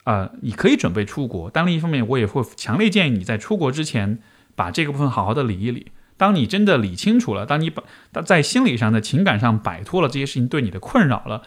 [0.05, 4.18] 呃，你可以准备出国，但另一方面，我也会强烈建议你在出国之前
[4.55, 5.93] 把这个部分好好的理一理。
[6.16, 7.82] 当你真的理清楚了，当你把
[8.24, 11.43] 在心理上的情感上摆脱了这些事情对你的困扰了，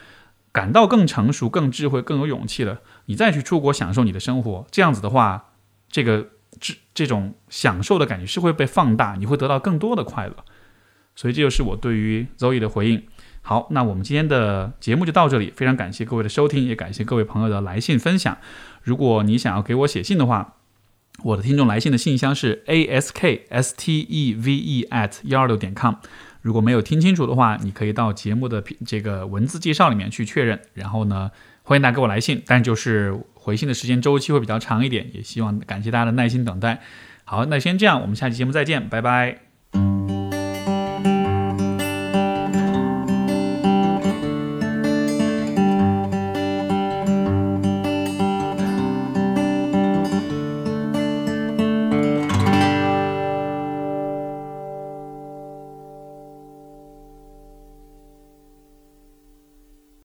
[0.52, 5.54] 感到更成熟、更智慧、更有勇气了，你再去出国享受你的生活，这样子的话，
[5.90, 6.30] 这个
[6.60, 10.36] 这这种享受的感觉是会被放大，你会得到更多的快乐。
[11.16, 13.04] 所以这就是我对于 Zoe 的回应。
[13.50, 18.38] 好，那我们今天的节目就到这里，非常感谢各位的收听，也感谢各位朋友的来信分享。
[18.84, 20.54] 如果你想要给我写信的话，
[21.24, 25.96] 我的听众来信的信箱是 a s k s t e v e at 幺二六点 com。
[26.44, 30.60] 如果没有听清楚的话，你可以到节目的这个文字介绍里面去确认。
[30.76, 31.32] 然后呢，
[31.64, 36.82] 欢迎大家给我来信，但就是回信的时间周期会比较长一点，也希望感谢大家的耐心等待。
[37.24, 39.49] 好，那先这样，我们下期节目再见，拜拜。